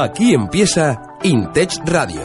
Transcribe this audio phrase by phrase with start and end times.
[0.00, 2.22] Aquí empieza Intech Radio.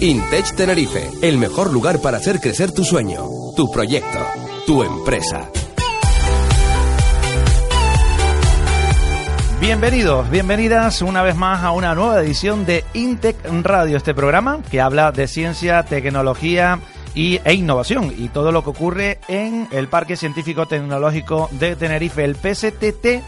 [0.00, 3.24] Intech Tenerife, el mejor lugar para hacer crecer tu sueño,
[3.56, 4.18] tu proyecto,
[4.66, 5.48] tu empresa.
[9.60, 14.80] Bienvenidos, bienvenidas una vez más a una nueva edición de Intec Radio, este programa que
[14.80, 16.78] habla de ciencia, tecnología
[17.12, 22.24] y, e innovación y todo lo que ocurre en el Parque Científico Tecnológico de Tenerife,
[22.24, 23.20] el PSTT,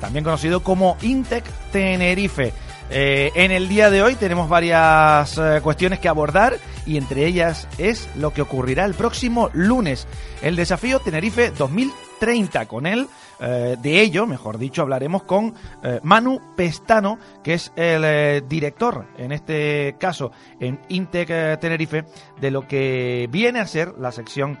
[0.00, 2.54] también conocido como Intec Tenerife.
[2.90, 7.68] Eh, en el día de hoy tenemos varias eh, cuestiones que abordar y entre ellas
[7.76, 10.06] es lo que ocurrirá el próximo lunes,
[10.40, 12.66] el desafío Tenerife 2030.
[12.66, 13.06] Con él,
[13.40, 19.06] eh, de ello, mejor dicho, hablaremos con eh, Manu Pestano, que es el eh, director,
[19.18, 22.04] en este caso, en Intec Tenerife,
[22.40, 24.58] de lo que viene a ser la sección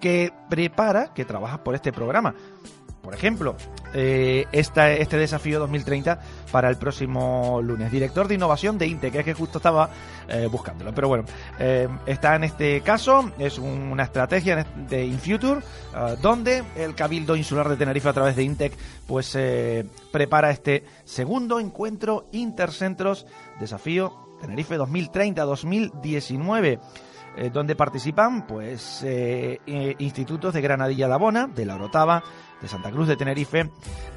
[0.00, 2.34] que prepara, que trabaja por este programa
[3.02, 3.56] por ejemplo,
[3.94, 6.20] eh, este desafío 2030
[6.52, 7.90] para el próximo lunes.
[7.90, 9.88] Director de innovación de INTE, que es que justo estaba
[10.28, 10.94] eh, buscándolo.
[10.94, 11.24] Pero bueno,
[11.58, 17.34] eh, está en este caso, es un- una estrategia de Infuture, eh, donde el Cabildo
[17.36, 18.72] Insular de Tenerife a través de INTEC
[19.06, 19.36] pues
[20.12, 23.26] prepara este segundo encuentro Intercentros
[23.58, 26.78] Desafío Tenerife 2030-2019
[27.36, 29.04] eh, donde participan pues
[29.98, 32.22] institutos de Granadilla de Abona, de La Orotava,
[32.60, 33.70] de Santa Cruz de Tenerife,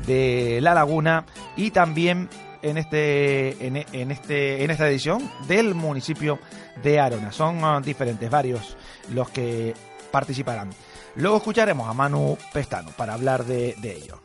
[0.06, 2.30] de La Laguna y también
[2.62, 6.40] en este en, en este en esta edición del municipio
[6.82, 7.32] de Arona.
[7.32, 8.78] Son ah, diferentes, varios
[9.14, 9.74] los que
[10.12, 10.70] participarán.
[11.16, 14.20] Luego escucharemos a Manu Pestano para hablar de, de ello.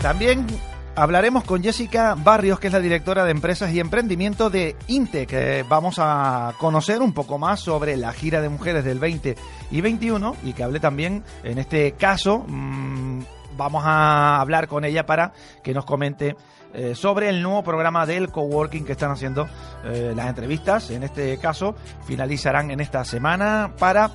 [0.00, 0.46] También
[0.94, 5.32] hablaremos con Jessica Barrios, que es la directora de Empresas y Emprendimiento de Intec.
[5.32, 9.36] Eh, vamos a conocer un poco más sobre la gira de mujeres del 20
[9.70, 13.20] y 21 y que hable también, en este caso, mm,
[13.56, 15.32] vamos a hablar con ella para
[15.62, 16.36] que nos comente
[16.74, 19.46] eh, sobre el nuevo programa del coworking que están haciendo
[19.84, 20.90] eh, las entrevistas.
[20.90, 21.74] En este caso,
[22.06, 24.10] finalizarán en esta semana para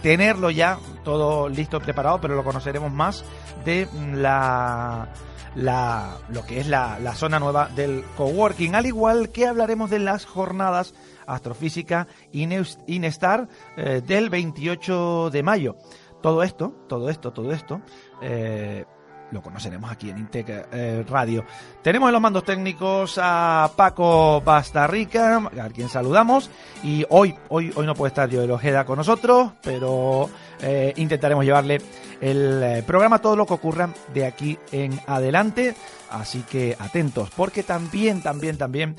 [0.00, 3.24] tenerlo ya todo listo y preparado, pero lo conoceremos más
[3.64, 5.08] de mm, la,
[5.54, 9.98] la lo que es la, la zona nueva del coworking, al igual que hablaremos de
[9.98, 10.94] las jornadas
[11.26, 15.76] astrofísica Ines- Inestar eh, del 28 de mayo.
[16.22, 17.80] Todo esto, todo esto, todo esto,
[18.22, 18.84] eh,
[19.30, 21.44] lo conoceremos aquí en Intec eh, Radio.
[21.82, 26.50] Tenemos en los mandos técnicos a Paco Bastarrica, a quien saludamos,
[26.82, 30.28] y hoy, hoy, hoy no puede estar Joel Ojeda con nosotros, pero
[30.60, 31.80] eh, intentaremos llevarle
[32.20, 35.74] el eh, programa, todo lo que ocurra de aquí en adelante.
[36.10, 38.96] Así que atentos, porque también, también, también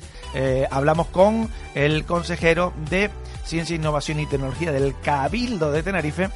[0.70, 3.10] hablamos con el consejero de
[3.44, 6.30] Ciencia, Innovación y Tecnología del Cabildo de Tenerife,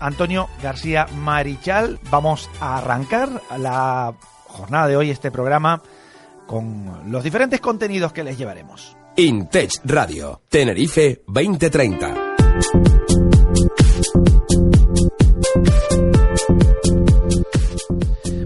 [0.00, 1.98] Antonio García Marichal.
[2.10, 4.14] Vamos a arrancar la
[4.46, 5.82] jornada de hoy, este programa,
[6.46, 8.96] con los diferentes contenidos que les llevaremos.
[9.16, 12.29] Intech Radio, Tenerife 2030.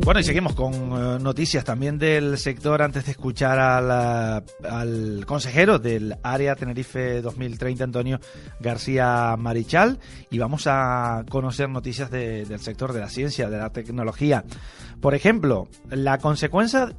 [0.04, 5.78] Bueno, y seguimos con eh, noticias también del sector antes de escuchar al, al consejero
[5.78, 8.20] del área Tenerife 2030, Antonio
[8.60, 9.98] García Marichal,
[10.30, 14.44] y vamos a conocer noticias de- del sector de la ciencia, de la tecnología.
[15.00, 16.90] Por ejemplo, la consecuencia,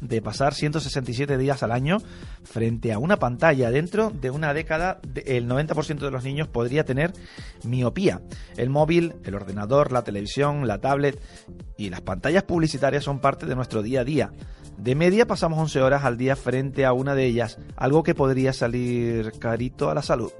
[0.00, 1.98] de pasar 167 días al año
[2.44, 7.12] frente a una pantalla dentro de una década, el 90% de los niños podría tener
[7.64, 8.20] miopía.
[8.56, 11.20] El móvil, el ordenador, la televisión, la tablet
[11.76, 14.32] y las pantallas publicitarias son parte de nuestro día a día.
[14.76, 18.52] De media pasamos 11 horas al día frente a una de ellas, algo que podría
[18.52, 20.30] salir carito a la salud.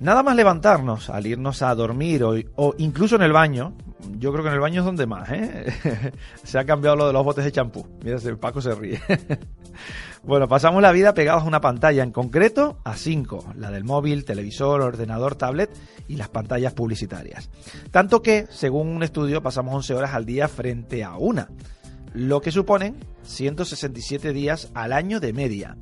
[0.00, 3.74] Nada más levantarnos, al irnos a dormir o incluso en el baño,
[4.18, 6.12] yo creo que en el baño es donde más, ¿eh?
[6.42, 7.86] se ha cambiado lo de los botes de champú.
[8.04, 9.00] Mira, Paco se ríe.
[10.22, 14.24] bueno, pasamos la vida pegados a una pantalla, en concreto a cinco, la del móvil,
[14.24, 15.70] televisor, ordenador, tablet
[16.08, 17.50] y las pantallas publicitarias.
[17.90, 21.48] Tanto que, según un estudio, pasamos 11 horas al día frente a una
[22.14, 25.76] lo que suponen 167 días al año de media.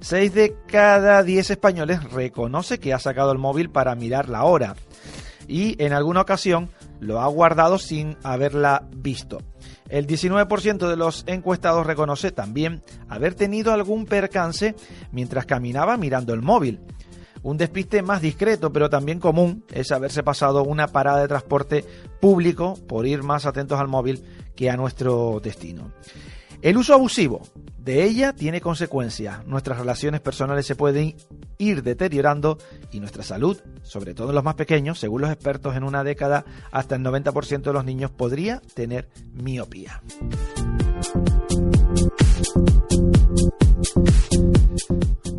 [0.00, 4.76] 6 de cada 10 españoles reconoce que ha sacado el móvil para mirar la hora
[5.50, 6.70] y en alguna ocasión
[7.00, 9.38] lo ha guardado sin haberla visto.
[9.88, 14.76] El 19% de los encuestados reconoce también haber tenido algún percance
[15.10, 16.80] mientras caminaba mirando el móvil.
[17.42, 21.84] Un despiste más discreto, pero también común, es haberse pasado una parada de transporte
[22.20, 24.22] público por ir más atentos al móvil
[24.54, 25.90] que a nuestro destino.
[26.62, 27.40] El uso abusivo
[27.78, 29.46] de ella tiene consecuencias.
[29.46, 31.16] Nuestras relaciones personales se pueden
[31.56, 32.58] ir deteriorando
[32.92, 36.44] y nuestra salud, sobre todo en los más pequeños, según los expertos, en una década
[36.70, 40.02] hasta el 90% de los niños podría tener miopía.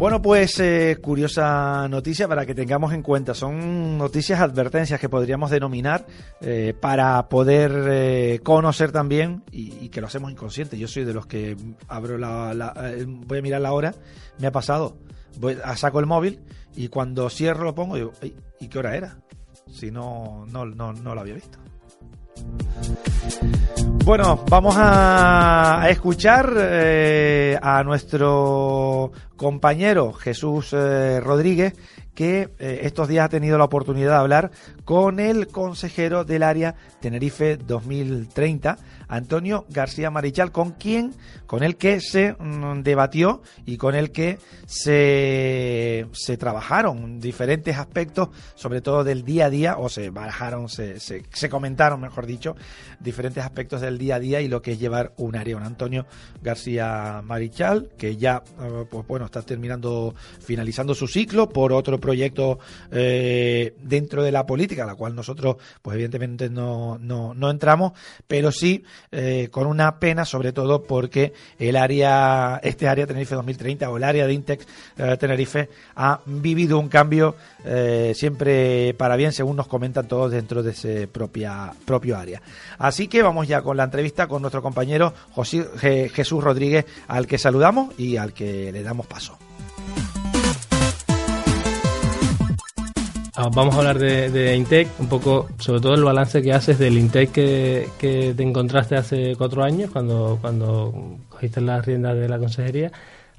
[0.01, 3.36] Bueno, pues eh, curiosa noticia para que tengamos en cuenta.
[3.36, 6.07] Son noticias advertencias que podríamos denominar
[6.42, 10.80] eh, para poder eh, conocer también y, que lo hacemos inconsciente.
[10.80, 11.56] Yo soy de los que
[11.88, 12.74] abro la,
[13.27, 13.94] voy a mirar la hora,
[14.39, 14.98] me ha pasado,
[15.38, 16.39] voy, saco el móvil
[16.75, 18.13] y cuando cierro lo pongo y digo,
[18.59, 19.19] ¿y qué hora era?
[19.71, 21.59] Si no, no, no, no lo había visto.
[24.04, 31.76] Bueno, vamos a, escuchar eh, a nuestro compañero Jesús eh, Rodríguez,
[32.16, 34.52] que eh, estos días ha tenido la oportunidad de hablar
[34.86, 41.13] con el consejero del área Tenerife 2030, Antonio García Marichal, con quien,
[41.45, 48.30] con el que se mm, debatió y con el que se, se trabajaron diferentes aspectos,
[48.56, 52.56] sobre todo del día a día, o se barajaron, se, se, comentaron, mejor dicho,
[53.00, 55.57] diferentes aspectos del día a día y lo que es llevar un área.
[55.57, 56.06] Un Antonio
[56.42, 62.60] García Marichal, que ya, eh, pues bueno, está terminando, finalizando su ciclo por otro proyecto
[62.92, 67.94] eh, dentro de la política, la cual nosotros, pues evidentemente no, no, no entramos,
[68.28, 73.89] pero sí eh, con una pena, sobre todo porque el área, este área Tenerife 2030
[73.89, 74.68] o el área de Intex
[74.98, 77.36] eh, Tenerife ha vivido un cambio
[77.66, 82.42] eh, siempre para bien, según nos comentan todos dentro de ese propia, propio área.
[82.77, 87.38] Así que vamos ya con la entrevista con nuestro compañero José, Jesús Rodríguez, al que
[87.38, 89.41] saludamos y al que le damos paso.
[93.54, 97.31] Vamos a hablar de, Intec, un poco, sobre todo el balance que haces del Intec
[97.31, 100.94] que, te encontraste hace cuatro años, cuando, cuando
[101.30, 102.92] cogiste las riendas de la consejería,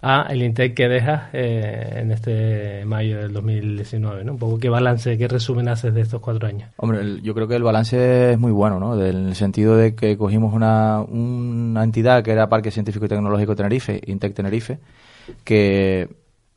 [0.05, 4.33] a el Intec que dejas eh, en este mayo del 2019, ¿no?
[4.33, 6.71] Un poco qué balance, qué resumen haces de estos cuatro años.
[6.77, 9.01] Hombre, yo creo que el balance es muy bueno, ¿no?
[9.01, 13.55] En el sentido de que cogimos una, una entidad que era Parque Científico y Tecnológico
[13.55, 14.81] Tenerife, Intec Tenerife,
[15.45, 16.09] que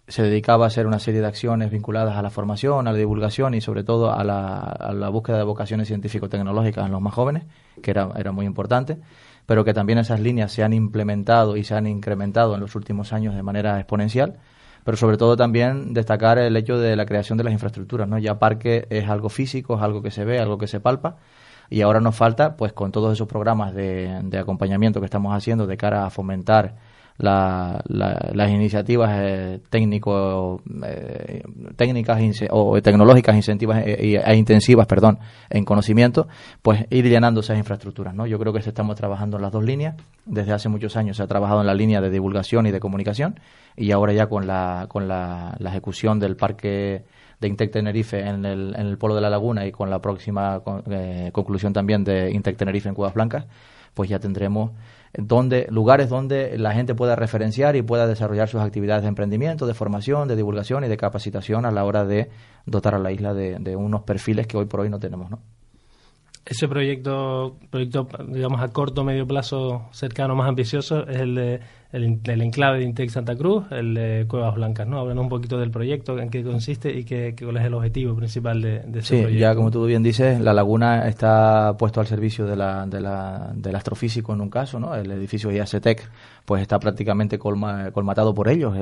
[0.07, 3.55] se dedicaba a hacer una serie de acciones vinculadas a la formación, a la divulgación
[3.55, 7.43] y sobre todo a la, búsqueda de vocaciones científico-tecnológicas en los más jóvenes,
[7.81, 8.99] que era, muy importante,
[9.47, 13.13] pero que también esas líneas se han implementado y se han incrementado en los últimos
[13.13, 14.37] años de manera exponencial,
[14.83, 18.19] pero sobre todo también destacar el hecho de la creación de las infraestructuras, ¿no?
[18.19, 21.17] Ya parque es algo físico, es algo que se ve, algo que se palpa,
[21.67, 25.77] y ahora nos falta, pues con todos esos programas de acompañamiento que estamos haciendo de
[25.77, 26.75] cara a fomentar
[27.17, 31.43] las iniciativas eh, técnico, eh,
[31.77, 35.19] técnicas o tecnológicas incentivas e, e, intensivas perdón,
[35.49, 36.27] en conocimiento,
[36.61, 38.13] pues ir llenando esas infraestructuras.
[38.13, 38.27] ¿no?
[38.27, 39.95] Yo creo que estamos trabajando en las dos líneas.
[40.25, 43.39] Desde hace muchos años se ha trabajado en la línea de divulgación y de comunicación
[43.77, 47.03] y ahora ya con la, con la, ejecución del parque
[47.39, 50.61] de Intec Tenerife en el, en el Polo de la Laguna y con la próxima
[50.89, 53.45] eh, conclusión también de Intec Tenerife en Cuevas Blancas,
[53.93, 54.71] pues ya tendremos
[55.17, 59.73] donde, lugares donde la gente pueda referenciar y pueda desarrollar sus actividades de emprendimiento, de
[59.73, 62.29] formación, de divulgación y de capacitación a la hora de
[62.65, 65.39] dotar a la isla de, unos perfiles que hoy por hoy no tenemos, ¿no?
[66.45, 71.59] Ese proyecto, proyecto, digamos, a corto medio plazo cercano más ambicioso es el de
[71.95, 74.99] el, enclave de Intec Santa Cruz, el de Cuevas Blancas, ¿no?
[74.99, 78.61] Háblanos un poquito del proyecto, en qué consiste y qué, cuál es el objetivo principal
[78.61, 82.45] de, de ese sí, ya como tú bien dices, la laguna está puesto al servicio
[82.45, 84.93] de la, de la, del astrofísico en un caso, ¿no?
[84.93, 86.09] El edificio IACTEC
[86.43, 88.75] pues está prácticamente colmatado por ellos.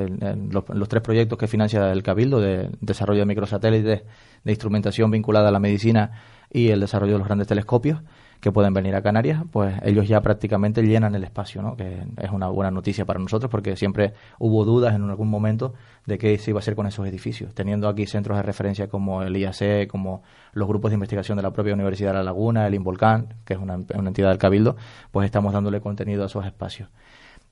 [0.49, 4.03] los, tres proyectos que financia el Cabildo de desarrollo de microsatélites,
[4.43, 6.11] de instrumentación vinculada a la medicina
[6.51, 8.01] y el desarrollo de los grandes telescopios
[8.43, 11.77] que pueden venir a Canarias, pues ellos ya prácticamente llenan el espacio, ¿no?
[11.77, 15.73] que es una buena noticia para nosotros porque siempre hubo dudas en algún momento
[16.05, 17.53] de qué se iba a hacer con esos edificios.
[17.53, 21.51] Teniendo aquí centros de referencia como el IAC, como los grupos de investigación de la
[21.51, 24.75] propia Universidad de La Laguna, el Involcán, que es una, entidad del Cabildo,
[25.09, 26.89] pues estamos dándole contenido a esos espacios.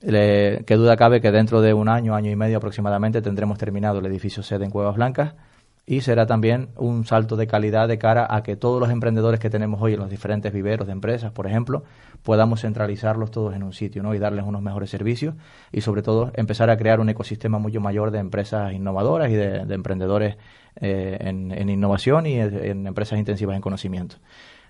[0.02, 4.08] qué duda cabe que dentro de un año, año y medio aproximadamente, tendremos terminado el
[4.08, 5.36] edificio sede en Cuevas Blancas
[5.86, 9.50] y será también un salto de calidad de cara a que todos los emprendedores que
[9.50, 11.84] tenemos hoy en los diferentes viveros de empresas, por ejemplo,
[12.24, 14.14] podamos centralizarlos todos en un sitio ¿no?
[14.14, 15.36] y darles unos mejores servicios
[15.72, 19.62] y sobre todo empezar a crear un ecosistema mucho mayor de empresas innovadoras y de,
[19.74, 20.38] emprendedores
[20.80, 24.18] eh, en, innovación y en, empresas intensivas en conocimiento.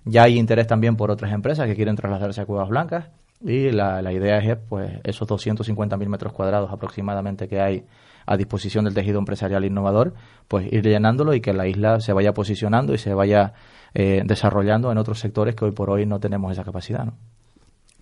[0.06, 3.10] Ya hay interés también por otras empresas que quieren trasladarse a Cuevas Blancas
[3.42, 7.86] y la, la idea es pues esos 250.000 metros cuadrados aproximadamente que hay
[8.26, 10.14] a disposición del tejido empresarial innovador,
[10.48, 13.54] pues ir llenándolo y que la isla se vaya posicionando y se vaya
[13.94, 17.06] eh, desarrollando en otros sectores que hoy por hoy no tenemos esa capacidad.
[17.06, 17.14] ¿no?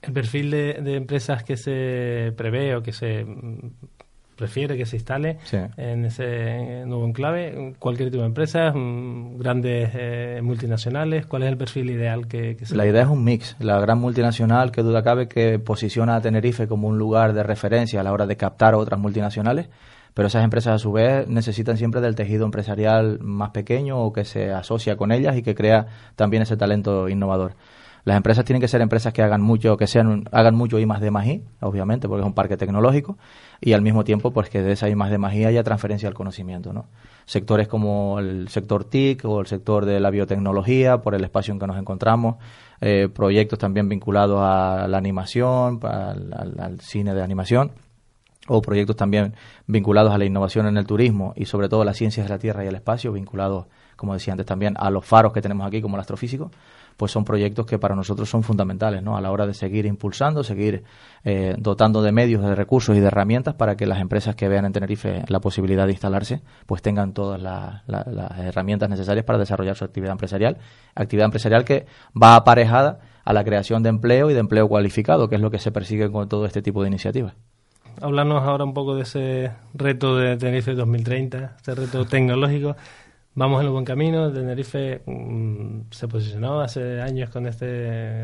[0.02, 3.72] El perfil de, empresas que se prevé o que se mm,
[4.40, 5.38] prefiere que se instale
[5.76, 7.74] en ese nuevo enclave?
[7.78, 8.74] ¿Cualquier tipo de empresas?
[8.74, 11.26] Mm, ¿Grandes eh, multinacionales?
[11.26, 13.58] ¿Cuál es el perfil ideal que, se La idea es un mix.
[13.60, 18.00] La gran multinacional, que duda cabe, que posiciona a Tenerife como un lugar de referencia
[18.00, 19.68] a la hora de captar a otras multinacionales
[20.14, 24.26] pero esas empresas a su vez necesitan siempre del tejido empresarial más pequeño o que
[24.26, 27.54] se asocia con ellas y que crea también ese talento innovador.
[28.06, 31.02] Las empresas tienen que ser empresas que hagan mucho, que sean, hagan mucho I más
[31.02, 33.18] de I, obviamente, porque es un parque tecnológico,
[33.62, 36.16] y al mismo tiempo, pues que de esa I más de I haya transferencia al
[36.16, 36.86] conocimiento, ¿no?
[37.26, 41.60] Sectores como el sector TIC o el sector de la biotecnología, por el espacio en
[41.60, 42.38] que nos encontramos,
[42.82, 47.72] eh, proyectos también vinculados a la animación, al cine de animación
[48.50, 49.36] o proyectos también
[49.68, 52.66] vinculados a la innovación en el turismo y sobre todo las ciencias de la Tierra
[52.66, 55.96] y el espacio, vinculados, como decía antes también, a los faros que tenemos aquí como
[55.96, 56.52] el astrofísico,
[57.00, 59.16] pues son proyectos que para nosotros son fundamentales ¿no?
[59.16, 60.84] a la hora de seguir impulsando, seguir
[61.24, 64.66] eh, dotando de medios, de recursos y de herramientas para que las empresas que vean
[64.66, 69.86] en Tenerife la posibilidad de instalarse, pues tengan todas las herramientas necesarias para desarrollar su
[69.86, 70.58] actividad empresarial,
[70.94, 71.86] actividad empresarial que
[72.22, 75.60] va aparejada a la creación de empleo y de empleo cualificado, que es lo que
[75.60, 77.36] se persigue con todo este tipo de iniciativas
[78.02, 82.76] hablarnos ahora un poco de ese reto de Tenerife 2030, ese reto tecnológico.
[83.36, 84.32] Vamos en el buen camino.
[84.32, 87.66] Tenerife mm, se posicionó hace años con este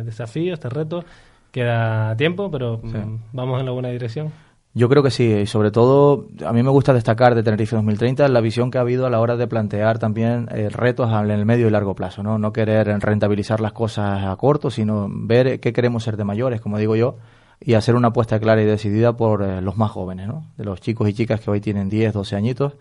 [0.03, 1.03] desafío, este reto.
[1.51, 4.31] Queda tiempo, pero mm, vamos en la buena dirección.
[4.77, 8.27] Yo creo que sí, y sobre todo a mí me gusta destacar de Tenerife 2030
[8.27, 11.45] la visión que ha habido a la hora de plantear también eh, retos en el
[11.45, 12.37] medio y largo plazo, ¿no?
[12.37, 16.77] No querer rentabilizar las cosas a corto, sino ver qué queremos ser de mayores, como
[16.77, 17.15] digo yo,
[17.59, 20.45] y hacer una apuesta clara y decidida por eh, los más jóvenes, ¿no?
[20.57, 22.73] de los chicos y chicas que hoy tienen 10, 12 añitos.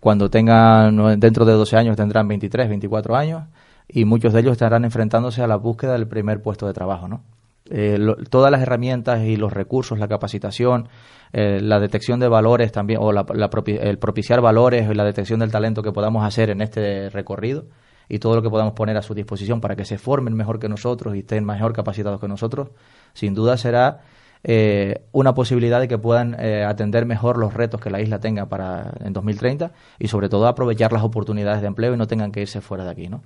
[0.00, 3.44] Cuando tengan, dentro de 12 años tendrán 23, 24 años
[3.88, 7.08] y muchos de ellos estarán enfrentándose a la búsqueda del primer puesto de trabajo.
[7.08, 7.22] ¿no?
[7.70, 7.98] Eh,
[8.30, 10.88] todas las herramientas y los recursos, la capacitación,
[11.32, 13.26] eh, la detección de valores también, o la,
[13.66, 17.64] el propiciar valores la detección del talento que podamos hacer en este recorrido
[18.08, 20.68] y todo lo que podamos poner a su disposición para que se formen mejor que
[20.68, 22.68] nosotros y estén mejor capacitados que nosotros,
[23.12, 24.00] sin duda será
[24.44, 28.46] eh, una posibilidad de que puedan eh, atender mejor los retos que la isla tenga
[28.46, 32.42] para en 2030 y sobre todo aprovechar las oportunidades de empleo y no tengan que
[32.42, 33.22] irse fuera de aquí, ¿no?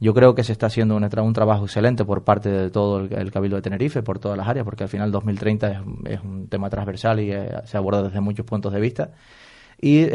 [0.00, 3.30] Yo creo que se está haciendo un, un trabajo excelente por parte de todo el,
[3.30, 6.68] Cabildo de Tenerife, por todas las áreas, porque al final 2030 es, es un tema
[6.68, 9.12] transversal y eh, se aborda desde muchos puntos de vista
[9.80, 10.06] y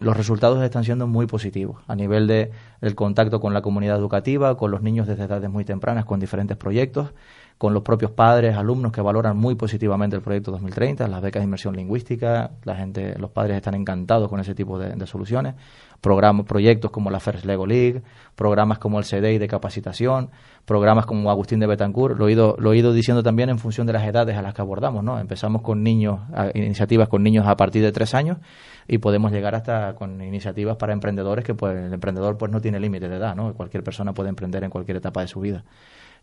[0.00, 1.82] los resultados están siendo muy positivos.
[1.86, 5.64] A nivel de el contacto con la comunidad educativa, con los niños desde edades muy
[5.64, 7.12] tempranas, con diferentes proyectos
[7.58, 11.44] con los propios padres, alumnos que valoran muy positivamente el proyecto 2030, las becas de
[11.44, 15.56] inmersión lingüística, la gente, los padres están encantados con ese tipo de, soluciones,
[16.00, 18.02] programas, proyectos como la First Lego League,
[18.36, 20.30] programas como el CDI de capacitación,
[20.64, 23.88] programas como Agustín de Betancourt, lo he ido, lo he ido diciendo también en función
[23.88, 25.18] de las edades a las que abordamos, ¿no?
[25.18, 26.20] Empezamos con niños,
[26.54, 28.38] iniciativas con niños a partir de tres años
[28.86, 32.78] y podemos llegar hasta con iniciativas para emprendedores que pues el emprendedor pues no tiene
[32.78, 33.52] límite de edad, ¿no?
[33.54, 35.64] Cualquier persona puede emprender en cualquier etapa de su vida.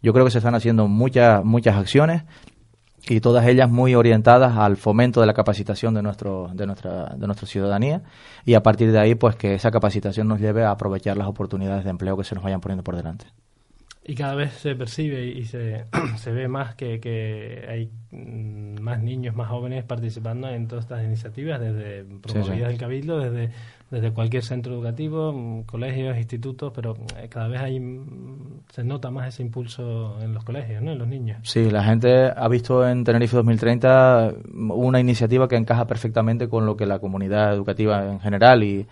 [0.05, 2.25] Yo creo que se están haciendo muchas, muchas acciones
[3.09, 7.25] y todas ellas muy orientadas al fomento de la capacitación de nuestro de nuestra de
[7.25, 8.03] nuestra ciudadanía.
[8.45, 11.85] Y a partir de ahí pues que esa capacitación nos lleve a aprovechar las oportunidades
[11.85, 13.25] de empleo que se nos vayan poniendo por delante
[14.07, 15.85] y cada vez se percibe y se,
[16.17, 21.03] se ve más que, que, hay mm, más niños, más jóvenes participando en todas estas
[21.03, 23.49] iniciativas, desde promovidas del Cabildo, desde,
[23.89, 29.09] desde cualquier centro educativo, mm, colegios, institutos, pero eh, cada vez hay mm, se nota
[29.09, 30.91] más ese impulso en los colegios, ¿no?
[30.91, 31.39] en los niños.
[31.41, 34.33] Sí, la gente ha visto en Tenerife 2030
[34.69, 38.85] una iniciativa que encaja perfectamente con lo que la comunidad educativa en general y,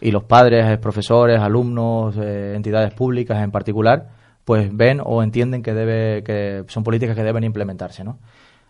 [0.00, 5.74] y los padres, profesores, alumnos, eh, entidades públicas en particular, pues ven o entienden que
[5.74, 8.18] debe que son políticas que deben implementarse, ¿no?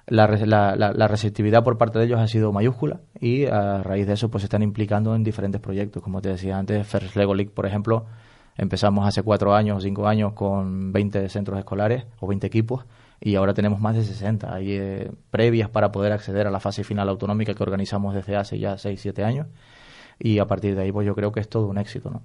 [0.06, 4.14] La, la, la, receptividad por parte de ellos ha sido mayúscula y a raíz de
[4.14, 6.02] eso pues se están implicando en diferentes proyectos.
[6.02, 8.06] Como te decía antes, First Lego League, por ejemplo,
[8.56, 12.84] empezamos hace cuatro años o cinco años con 20 centros escolares o 20 equipos
[13.20, 14.52] y ahora tenemos más de 60.
[14.52, 18.58] Hay eh, previas para poder acceder a la fase final autonómica que organizamos desde hace
[18.58, 19.46] ya 6, 7 años
[20.18, 22.22] y a partir de ahí pues yo creo que es todo un éxito, ¿no?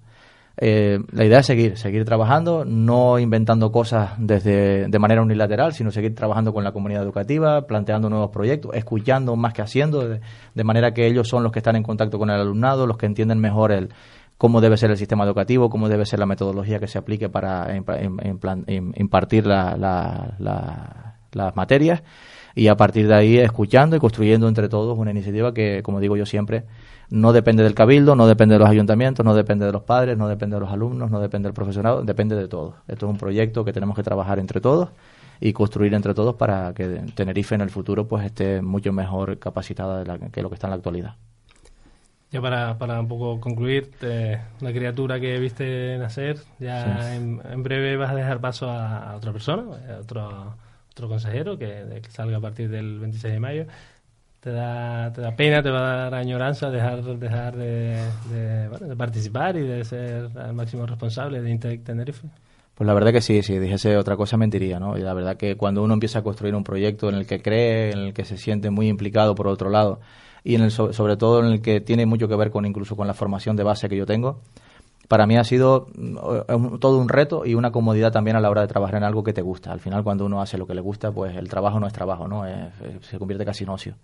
[0.59, 5.91] Eh, la idea es seguir, seguir trabajando, no inventando cosas desde de manera unilateral, sino
[5.91, 10.95] seguir trabajando con la comunidad educativa, planteando nuevos proyectos, escuchando más que haciendo, de, manera
[10.95, 13.71] que ellos son los que están en contacto con el alumnado, los que entienden mejor
[13.71, 13.89] el
[14.39, 17.67] cómo debe ser el sistema educativo, cómo debe ser la metodología que se aplique para
[18.95, 20.35] impartir las
[21.55, 22.01] materias.
[22.55, 26.17] Y a partir de ahí escuchando y construyendo entre todos una iniciativa que, como digo
[26.17, 26.65] yo siempre,
[27.09, 30.27] no depende del cabildo, no depende de los ayuntamientos, no depende de los padres, no
[30.27, 32.75] depende de los alumnos, no depende del profesorado, depende de todos.
[32.87, 34.89] Esto es un proyecto que tenemos que trabajar entre todos
[35.39, 40.03] y construir entre todos para que Tenerife en el futuro pues esté mucho mejor capacitada
[40.31, 41.15] que lo que está en la actualidad.
[42.29, 43.89] Ya para, para un poco concluir,
[44.59, 49.63] una criatura que viste nacer, ya en, breve vas a dejar paso a, otra persona,
[49.95, 50.55] a otro,
[50.91, 53.65] otro consejero que, que salga a partir del 26 de mayo
[54.48, 59.68] te da, te da pena, te va a dar añoranza dejar, dejar de, participar y
[59.68, 62.30] de ser el máximo responsable de Intec Tenerife?
[62.74, 64.98] Pues la verdad que sí, si dijese otra cosa mentiría, ¿no?
[64.98, 67.92] Y la verdad que cuando uno empieza a construir un proyecto en el que cree,
[67.92, 70.00] en el que se siente muy implicado por otro lado
[70.46, 73.06] y en el, sobre todo en el que tiene mucho que ver con incluso con
[73.06, 74.39] la formación de base que yo tengo,
[75.10, 78.62] para mí ha sido mm, todo un reto y una comodidad también a la hora
[78.62, 79.74] de trabajar en algo que te gusta.
[79.74, 82.30] Al final, cuando uno hace lo que le gusta, pues el trabajo no es trabajo,
[82.30, 82.46] ¿no?
[83.01, 83.96] se convierte casi en ocio.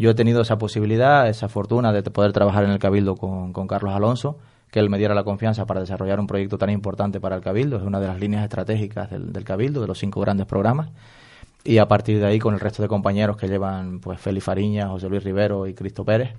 [0.00, 3.92] Yo he tenido esa posibilidad, esa fortuna de poder trabajar en el Cabildo con, Carlos
[3.94, 4.38] Alonso,
[4.70, 7.76] que él me diera la confianza para desarrollar un proyecto tan importante para el Cabildo.
[7.76, 10.88] Es una de las líneas estratégicas del, Cabildo, de los cinco grandes programas.
[11.64, 14.88] Y a partir de ahí, con el resto de compañeros que llevan, pues Félix Fariña,
[14.88, 16.30] José Luis Rivero y Cristo Pérez,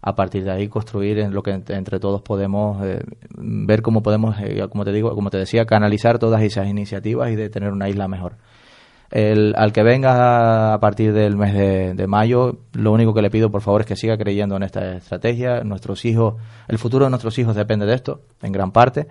[0.00, 3.02] a partir de ahí construir en lo que entre, todos podemos eh,
[3.36, 7.36] ver cómo podemos, eh, como te digo, como te decía, canalizar todas esas iniciativas y
[7.36, 8.36] de tener una isla mejor.
[9.12, 13.50] El, al que venga a partir del mes de, mayo, lo único que le pido,
[13.50, 15.62] por favor, es que siga creyendo en esta estrategia.
[15.64, 19.08] Nuestros hijos, el futuro de nuestros hijos depende de esto, en gran parte.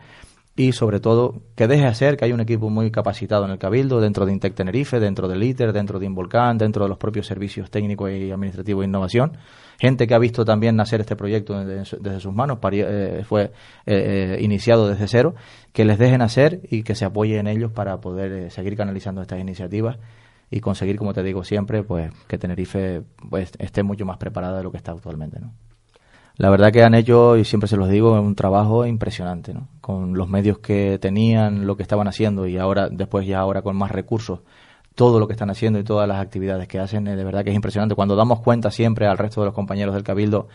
[0.56, 4.02] Y sobre todo, que deje hacer que hay un equipo muy capacitado en el Cabildo,
[4.02, 7.70] dentro de Intec Tenerife, dentro del ITER, dentro de Involcán, dentro de los propios servicios
[7.70, 9.38] técnicos y administrativos de innovación
[9.82, 13.50] gente que ha visto también nacer este proyecto desde, sus manos, eh, fue eh,
[13.88, 15.34] eh, iniciado desde cero,
[15.74, 19.40] que les dejen hacer y que se apoye en ellos para poder seguir canalizando estas
[19.40, 19.98] iniciativas
[20.52, 24.64] y conseguir, como te digo siempre, pues que Tenerife pues, esté mucho más preparada de
[24.64, 25.52] lo que está actualmente, ¿no?
[26.38, 29.68] La verdad que han hecho, y siempre se los digo, un trabajo impresionante, ¿no?
[29.82, 33.76] Con los medios que tenían, lo que estaban haciendo y ahora, después ya ahora con
[33.76, 34.42] más recursos,
[34.96, 37.50] todo lo que están haciendo y todas las actividades que hacen, eh, de verdad que
[37.50, 37.96] es impresionante.
[37.96, 40.48] Cuando damos cuenta siempre al resto de los compañeros del Cabildo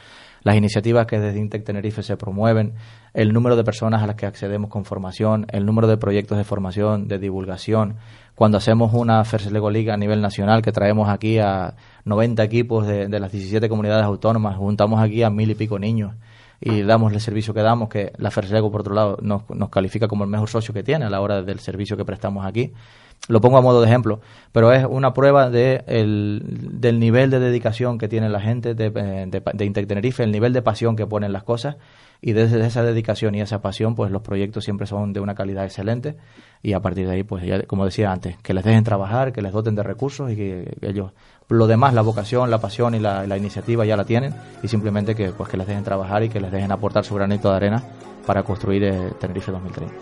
[0.46, 2.74] las iniciativas que desde Intec Tenerife se promueven,
[3.14, 6.44] el número de personas a las que accedemos con formación, el número de proyectos de
[6.44, 7.96] formación, de divulgación.
[8.36, 12.86] Cuando hacemos una First Lego League a nivel nacional, que traemos aquí a 90 equipos
[12.86, 16.14] de, las 17 comunidades autónomas, juntamos aquí a mil y pico niños
[16.60, 20.06] y damos el servicio que damos, que la First Lego, por otro lado, nos califica
[20.06, 22.72] como el mejor socio que tiene a la hora del servicio que prestamos aquí
[23.28, 24.20] lo pongo a modo de ejemplo,
[24.52, 29.42] pero es una prueba de del nivel de dedicación que tiene la gente de, de,
[29.52, 31.76] de Intec Tenerife, el nivel de pasión que ponen las cosas
[32.20, 35.64] y desde esa dedicación y esa pasión, pues los proyectos siempre son de una calidad
[35.64, 36.16] excelente
[36.62, 39.42] y a partir de ahí, pues ya, como decía antes, que les dejen trabajar, que
[39.42, 41.12] les doten de recursos y que, ellos,
[41.48, 45.14] lo demás, la vocación, la pasión y la, la, iniciativa ya la tienen y simplemente
[45.14, 47.82] que, pues, que les dejen trabajar y que les dejen aportar su granito de arena
[48.26, 49.94] para construir eh, Tenerife 2030.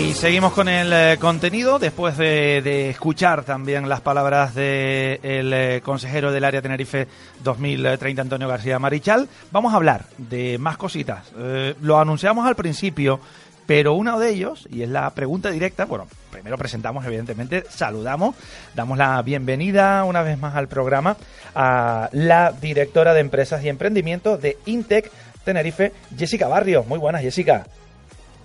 [0.00, 6.32] Y seguimos con el eh, contenido después de, escuchar también las palabras del eh, consejero
[6.32, 7.06] del área Tenerife
[7.44, 9.28] 2030, Antonio García Marichal.
[9.52, 11.30] Vamos a hablar de más cositas.
[11.36, 13.20] Eh, lo anunciamos al principio,
[13.66, 18.34] pero uno de ellos, y es la pregunta directa, bueno, primero presentamos, evidentemente, saludamos,
[18.74, 21.18] damos la bienvenida una vez más al programa
[21.54, 25.10] a la directora de Empresas y Emprendimientos de Intec
[25.44, 26.84] Tenerife, Jessica Barrio.
[26.84, 27.66] Muy buenas, Jessica.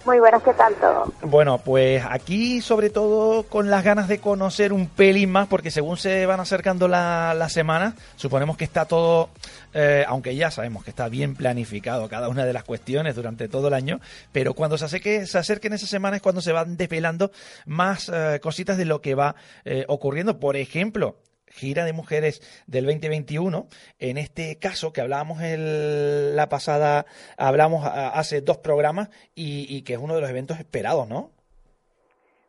[0.05, 1.11] Muy buenas, ¿qué tal todo?
[1.23, 5.97] Bueno, pues aquí sobre todo con las ganas de conocer un pelín más, porque según
[5.97, 9.29] se van acercando las la semanas, suponemos que está todo,
[9.73, 13.69] eh, aunque ya sabemos que está bien planificado cada una de las cuestiones durante todo
[13.69, 13.99] el año,
[14.31, 17.31] pero cuando se, se acerquen esas semanas es cuando se van desvelando
[17.65, 20.39] más eh, cositas de lo que va eh, ocurriendo.
[20.39, 21.15] Por ejemplo,
[21.55, 23.67] gira de mujeres del 2021.
[23.99, 27.05] En este caso que hablábamos el, la pasada,
[27.37, 31.31] hablamos hace dos programas y, que es uno de los eventos esperados, ¿no?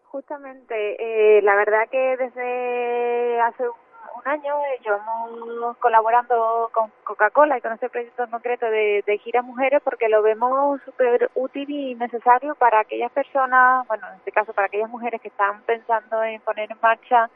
[0.04, 3.76] Justamente, eh, la verdad que desde hace un,
[4.24, 9.42] año eh, llevamos colaborando con Coca-Cola y con este proyecto en concreto de, de Gira
[9.42, 14.52] Mujeres porque lo vemos súper útil y necesario para aquellas personas, bueno, en este caso
[14.52, 17.30] para aquellas mujeres que están pensando en poner en marcha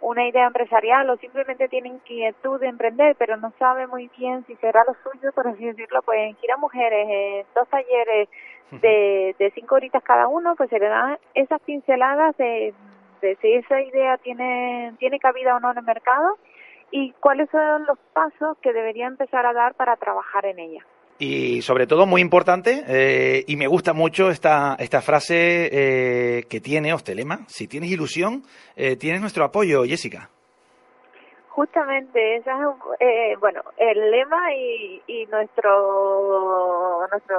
[0.00, 4.54] una idea empresarial o simplemente tiene inquietud de emprender, pero no sabe muy bien si
[4.56, 8.28] será lo suyo, por así decirlo, pues en Gira Mujeres, en dos talleres
[8.70, 12.74] de, de cinco horitas cada uno, pues se le dan esas pinceladas de,
[13.20, 16.36] de si esa idea tiene, tiene cabida o no en el mercado
[16.90, 20.84] y cuáles son los pasos que debería empezar a dar para trabajar en ella.
[21.18, 26.60] Y sobre todo, muy importante, eh, y me gusta mucho esta, esta frase eh, que
[26.60, 28.44] tiene Ostelema, si tienes ilusión,
[28.76, 30.30] eh, tienes nuestro apoyo, Jessica.
[31.56, 32.68] Justamente, esa es,
[33.00, 37.38] eh, bueno, el lema y, y nuestro, nuestro,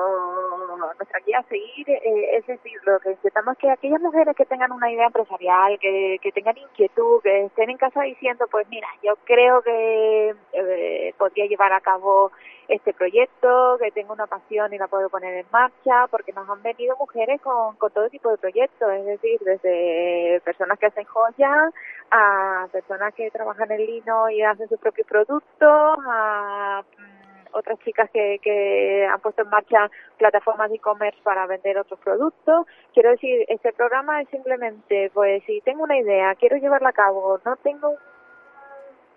[0.97, 4.71] nuestra guía a seguir eh, es decir, lo que intentamos que aquellas mujeres que tengan
[4.71, 9.17] una idea empresarial, que, que tengan inquietud, que estén en casa diciendo, pues mira, yo
[9.23, 12.31] creo que eh, podría llevar a cabo
[12.67, 16.61] este proyecto, que tengo una pasión y la puedo poner en marcha, porque nos han
[16.63, 21.73] venido mujeres con, con todo tipo de proyectos, es decir, desde personas que hacen joyas
[22.11, 28.09] a personas que trabajan en lino y hacen sus propios productos, a mm, otras chicas
[28.11, 32.65] que, que han puesto en marcha plataformas de e-commerce para vender otros productos.
[32.93, 37.39] Quiero decir, este programa es simplemente, pues si tengo una idea, quiero llevarla a cabo,
[37.45, 37.95] no tengo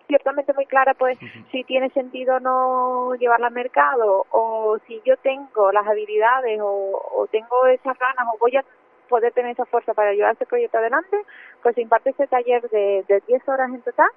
[0.07, 1.17] ciertamente muy clara pues
[1.53, 7.29] si tiene sentido no llevarla al mercado o si yo tengo las habilidades o, o
[7.29, 8.65] tengo esas ganas o voy a
[9.11, 11.17] poder tener esa fuerza para llevar este proyecto adelante,
[11.63, 14.09] pues se imparte este taller de, de 10 horas en total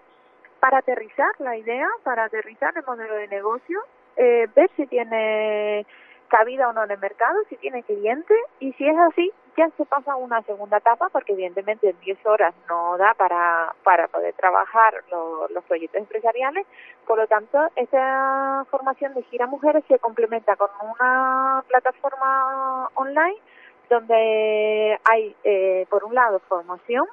[0.63, 3.82] para aterrizar la idea, para aterrizar el modelo de negocio,
[4.15, 5.86] eh, ver si tiene
[6.30, 9.84] cabida o no en el mercado, si tiene cliente y si es así, ya se
[9.84, 14.36] pasa a una segunda etapa porque evidentemente en 10 horas no da para, para poder
[14.36, 16.65] trabajar los proyectos empresariales.
[17.06, 23.38] Por lo tanto, esta formación de Gira Mujeres se complementa con una plataforma online
[23.89, 27.06] donde hay, eh, por un lado, formación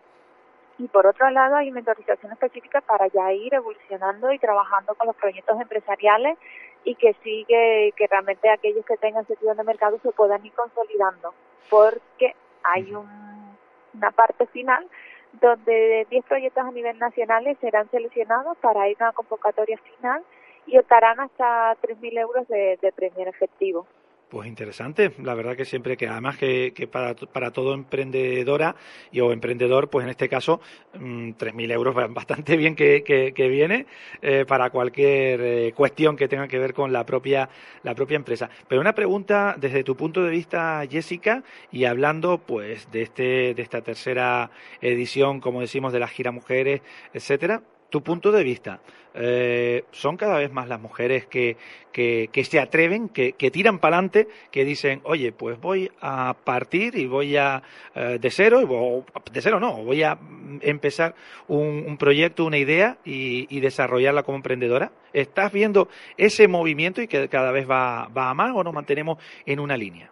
[0.80, 5.16] y por otro lado hay mentorización específica para ya ir evolucionando y trabajando con los
[5.16, 6.38] proyectos empresariales
[6.84, 11.34] y que sigue que realmente aquellos que tengan sentido de mercado se puedan ir consolidando
[11.68, 13.56] porque hay un,
[13.92, 14.86] una parte final
[15.34, 20.24] donde 10 proyectos a nivel nacional serán seleccionados para ir a una convocatoria final
[20.66, 23.86] y optarán hasta 3.000 euros de, de premio efectivo.
[24.30, 28.76] Pues interesante, la verdad que siempre que además que, que para, para todo emprendedora
[29.10, 30.60] y o emprendedor, pues en este caso
[30.94, 33.86] mmm, 3.000 euros bastante bien que, que, que viene
[34.22, 37.48] eh, para cualquier eh, cuestión que tenga que ver con la propia,
[37.82, 38.48] la propia empresa.
[38.68, 43.62] Pero una pregunta desde tu punto de vista, Jessica, y hablando pues de, este, de
[43.62, 48.80] esta tercera edición, como decimos, de la gira mujeres, etcétera, tu punto de vista.
[49.14, 51.56] Eh, ¿Son cada vez más las mujeres que,
[51.92, 56.96] que, se atreven, que, que tiran para adelante, que dicen, oye, pues voy a partir
[56.96, 57.62] y voy a,
[57.94, 60.16] eh, de cero, o de cero no, voy a
[60.60, 61.14] empezar
[61.48, 64.92] un, proyecto, una idea y, y, desarrollarla como emprendedora?
[65.12, 69.18] ¿Estás viendo ese movimiento y que cada vez va, va a más o nos mantenemos
[69.44, 70.10] en una línea?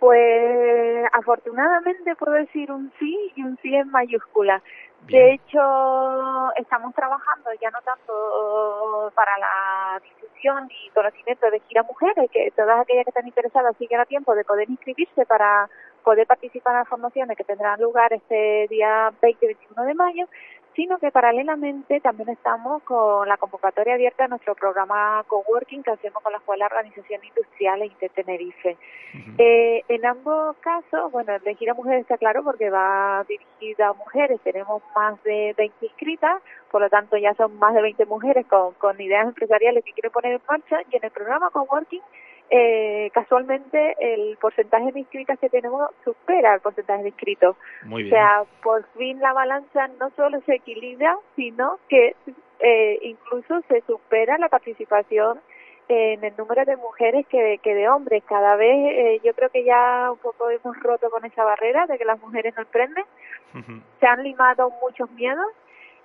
[0.00, 4.60] Pues afortunadamente puedo decir un sí y un sí en mayúscula.
[5.06, 12.30] De hecho, estamos trabajando ya no tanto para la difusión y conocimiento de Gira Mujeres,
[12.30, 15.68] que todas aquellas que están interesadas siguen a tiempo de poder inscribirse para
[16.04, 20.28] poder participar en las formaciones que tendrán lugar este día 20-21 de mayo,
[20.74, 26.22] sino que paralelamente también estamos con la convocatoria abierta de nuestro programa Coworking que hacemos
[26.22, 28.76] con la Escuela de Organización Industrial de Tenerife.
[29.14, 29.34] Uh -huh.
[29.38, 33.92] eh, en ambos casos, bueno, el de Gira Mujeres está claro porque va dirigida a
[33.92, 38.46] mujeres, tenemos más de 20 inscritas, por lo tanto ya son más de 20 mujeres
[38.46, 42.02] con, con ideas empresariales que quieren poner en marcha y en el programa Coworking
[42.50, 47.56] eh, casualmente el porcentaje de inscritas que tenemos supera el porcentaje de inscritos.
[47.84, 48.14] Muy bien.
[48.14, 52.14] O sea, por fin la balanza no solo se equilibra, sino que
[52.60, 55.40] eh, incluso se supera la participación
[55.88, 58.22] en el número de mujeres que, que de hombres.
[58.28, 61.98] Cada vez eh, yo creo que ya un poco hemos roto con esa barrera de
[61.98, 63.04] que las mujeres no emprenden.
[64.00, 65.46] Se han limado muchos miedos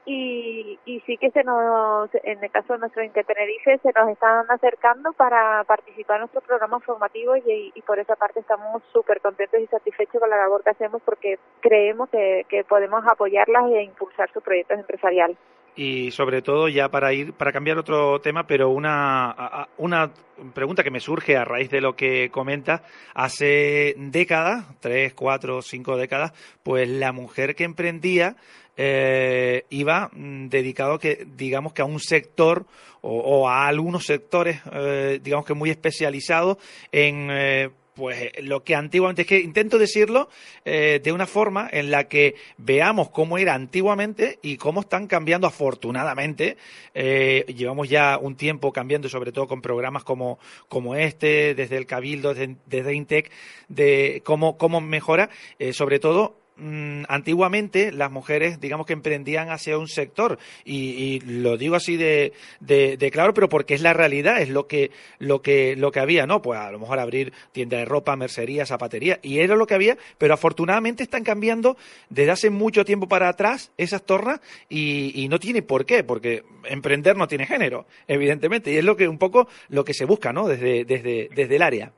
[0.10, 4.50] y, y sí que se nos, en el caso de nuestro Tenerife, se nos están
[4.50, 9.60] acercando para participar en nuestros programas formativos y, y por esa parte estamos súper contentos
[9.60, 14.32] y satisfechos con la labor que hacemos porque creemos que, que podemos apoyarlas e impulsar
[14.32, 15.38] sus proyectos empresariales.
[15.76, 20.12] Y sobre todo ya para ir para cambiar otro tema pero una una
[20.54, 22.84] pregunta que me surge a raíz de lo que comenta.
[23.14, 28.36] Hace décadas tres cuatro cinco décadas pues la mujer que emprendía
[28.76, 32.66] eh, iba mm, dedicado que digamos que a un sector
[33.02, 36.58] o, a algunos sectores eh, digamos que muy especializados
[36.92, 40.30] en eh, pues lo que antiguamente, es que intento decirlo
[40.64, 45.48] eh, de una forma en la que veamos cómo era antiguamente y cómo están cambiando
[45.48, 46.58] afortunadamente.
[46.94, 50.38] Eh, llevamos ya un tiempo cambiando, sobre todo con programas como,
[50.70, 53.32] como este, desde el Cabildo, desde, Intec,
[53.68, 59.78] de cómo, cómo mejora, eh, sobre todo Mm, antiguamente las mujeres, digamos que emprendían hacia
[59.78, 64.50] un sector y, lo digo así de, de, claro, pero porque es la realidad, es
[64.50, 64.90] lo que,
[65.20, 66.42] lo que, lo que había, ¿no?
[66.42, 69.98] Pues a lo mejor abrir tiendas de ropa, mercería, zapatería y era lo que había,
[70.18, 71.78] pero afortunadamente están cambiando
[72.10, 76.44] desde hace mucho tiempo para atrás esas tornas y, y no tiene por qué, porque
[76.64, 80.34] emprender no tiene género, evidentemente, y es lo que un poco lo que se busca,
[80.34, 80.48] ¿no?
[80.48, 81.94] Desde, desde, desde el área.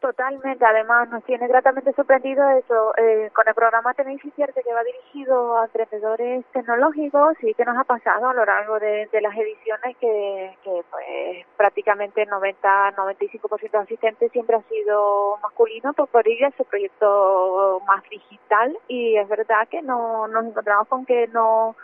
[0.00, 4.84] Totalmente, además nos tiene gratamente sorprendido eso, eh, con el programa Tenéis Cierto que va
[4.84, 9.96] dirigido a emprendedores tecnológicos y que nos ha pasado a lo largo de, las ediciones
[9.96, 16.60] que, que pues prácticamente 90-95% de asistentes siempre ha sido masculino, pues por ello es
[16.60, 18.78] el proyecto más digital.
[18.86, 21.74] Y es verdad que no nos encontramos con que no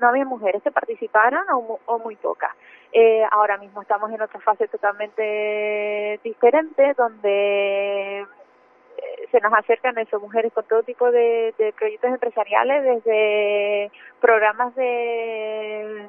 [0.00, 2.54] no había mujeres que participaran o, muy pocas.
[2.92, 8.26] Eh, ahora mismo estamos en otra fase totalmente diferente donde eh,
[9.30, 16.08] se nos acercan eso, mujeres con todo tipo de, proyectos empresariales, desde programas de...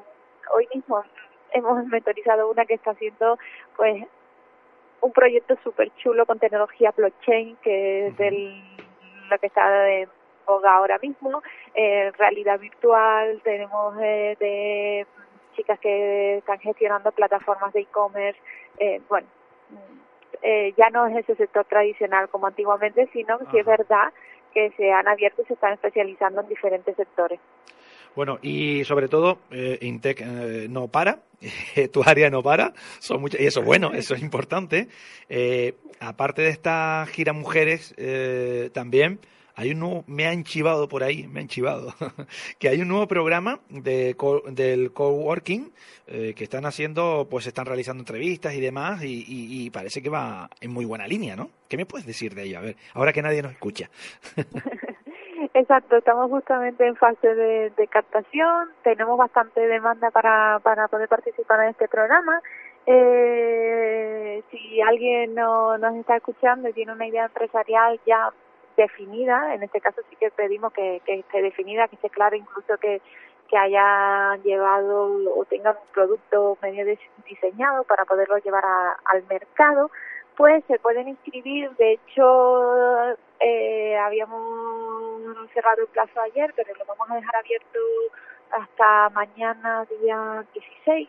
[0.52, 1.04] Hoy mismo
[1.52, 3.38] hemos mentorizado una que está haciendo
[3.76, 4.04] pues
[5.00, 8.62] un proyecto súper chulo con tecnología blockchain, que es del,
[9.28, 10.08] lo que está de
[10.66, 11.42] ahora mismo,
[11.74, 15.06] eh, realidad virtual, tenemos eh, de
[15.56, 18.40] chicas que están gestionando plataformas de e-commerce,
[18.78, 19.26] eh, bueno,
[20.42, 24.12] eh, ya no es ese sector tradicional como antiguamente, sino que sí es verdad
[24.52, 27.38] que se han abierto y se están especializando en diferentes sectores.
[28.16, 31.20] Bueno, y sobre todo, eh, Intec eh, no para,
[31.92, 34.88] tu área no para, son muchas, y eso es bueno, eso es importante.
[35.28, 39.20] Eh, aparte de esta gira mujeres, eh, también
[39.60, 41.92] hay un nuevo, me han chivado por ahí, me han chivado,
[42.58, 45.70] que hay un nuevo programa de del coworking
[46.06, 50.72] eh, que están haciendo, pues están realizando entrevistas y demás y, parece que va en
[50.72, 51.50] muy buena línea, ¿no?
[51.68, 52.58] ¿Qué me puedes decir de ello?
[52.58, 53.90] A ver, ahora que nadie nos escucha.
[55.54, 61.70] Exacto, estamos justamente en fase de, captación, tenemos bastante demanda para, para poder participar en
[61.70, 62.40] este programa.
[62.86, 68.30] Eh, si alguien no, nos está escuchando y tiene una idea empresarial ya
[68.82, 73.00] definida, en este caso sí que pedimos que, esté definida, que esté claro incluso que,
[73.48, 76.84] que hayan llevado o tengan un producto medio
[77.26, 78.64] diseñado para poderlo llevar
[79.04, 79.90] al mercado,
[80.36, 81.70] pues se pueden inscribir.
[81.76, 87.78] De hecho, eh, habíamos cerrado el plazo ayer, pero lo vamos a dejar abierto
[88.50, 91.08] hasta mañana, día 16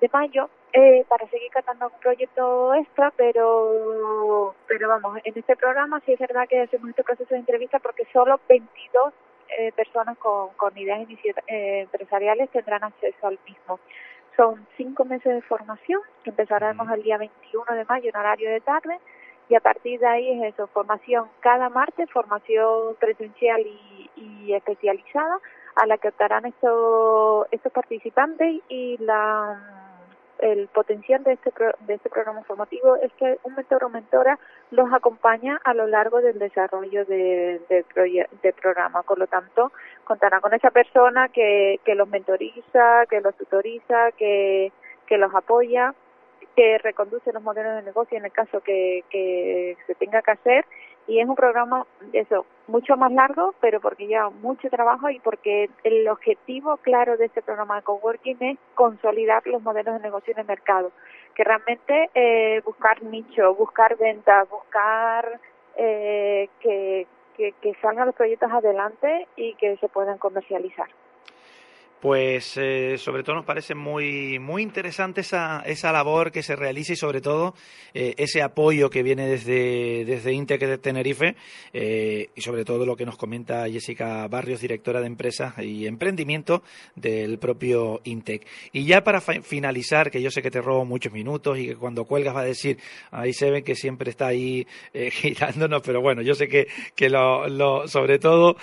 [0.00, 6.02] de mayo, eh, para seguir catando un proyecto extra, pero, pero vamos, en este programa
[6.04, 9.14] sí es verdad que hacemos este proceso de entrevista porque solo 22
[9.58, 11.00] eh, personas con, con ideas
[11.46, 13.80] eh, empresariales tendrán acceso al mismo.
[14.36, 18.60] Son cinco meses de formación, que empezaremos el día 21 de mayo en horario de
[18.60, 18.98] tarde,
[19.48, 25.40] y a partir de ahí es eso, formación cada martes, formación presencial y, y especializada,
[25.76, 29.85] a la que optarán estos, estos participantes y la
[30.38, 31.52] el potencial de este,
[31.86, 34.38] de este programa formativo es que un mentor o mentora
[34.70, 39.02] los acompaña a lo largo del desarrollo de, del programa.
[39.02, 39.72] Por lo tanto,
[40.04, 44.72] contará con esa persona que, que los mentoriza, que los tutoriza, que,
[45.06, 45.94] que los apoya,
[46.54, 50.64] que reconduce los modelos de negocio en el caso que, que se tenga que hacer
[51.06, 55.70] y es un programa eso mucho más largo pero porque lleva mucho trabajo y porque
[55.84, 60.40] el objetivo claro de este programa de coworking es consolidar los modelos de negocio en
[60.40, 60.92] el mercado
[61.34, 65.40] que realmente eh, buscar nicho buscar ventas buscar
[65.76, 70.88] eh, que, que, que salgan los proyectos adelante y que se puedan comercializar
[72.06, 76.92] Pues eh, sobre todo nos parece muy, muy interesante esa, esa labor que se realiza
[76.92, 77.56] y sobre todo
[77.94, 81.34] eh, ese apoyo que viene desde, desde Intec de Tenerife
[81.72, 86.62] eh, y sobre todo lo que nos comenta Jessica Barrios, directora de empresas y emprendimiento
[86.94, 88.46] del propio Intec.
[88.70, 92.04] Y ya para finalizar, que yo sé que te robo muchos minutos y que cuando
[92.04, 92.78] cuelgas va a decir,
[93.10, 94.64] ahí se ve que siempre está ahí
[95.10, 98.56] girándonos, pero bueno, yo sé que, que lo, lo sobre todo,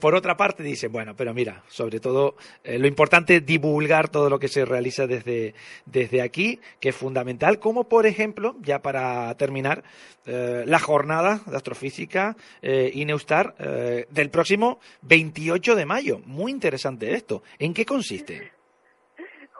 [0.00, 4.08] por otra parte, dice, bueno, pero mira, sobre todo todo eh, lo importante es divulgar
[4.08, 5.54] todo lo que se realiza desde,
[5.86, 9.82] desde aquí, que es fundamental, como por ejemplo, ya para terminar,
[10.24, 16.20] eh, la jornada de astrofísica INEUSTAR eh, del próximo 28 de mayo.
[16.24, 17.42] Muy interesante esto.
[17.58, 18.55] ¿En qué consiste?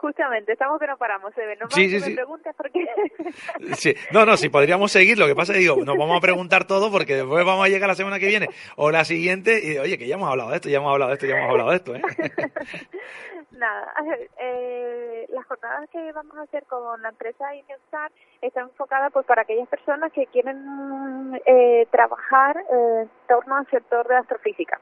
[0.01, 2.13] Justamente, estamos que no paramos, se No sí, sí, sí.
[2.13, 2.85] preguntas porque...
[3.73, 3.95] sí.
[4.11, 6.91] No, no, si podríamos seguir, lo que pasa es digo, nos vamos a preguntar todo
[6.91, 10.07] porque después vamos a llegar la semana que viene o la siguiente y, oye, que
[10.07, 11.95] ya hemos hablado de esto, ya hemos hablado de esto, ya hemos hablado de esto,
[11.95, 12.01] ¿eh?
[13.57, 13.91] Nada,
[14.39, 19.41] eh, las jornadas que vamos a hacer con la empresa Ineustar están enfocadas pues para
[19.41, 24.79] aquellas personas que quieren eh, trabajar eh, en torno al sector de astrofísica.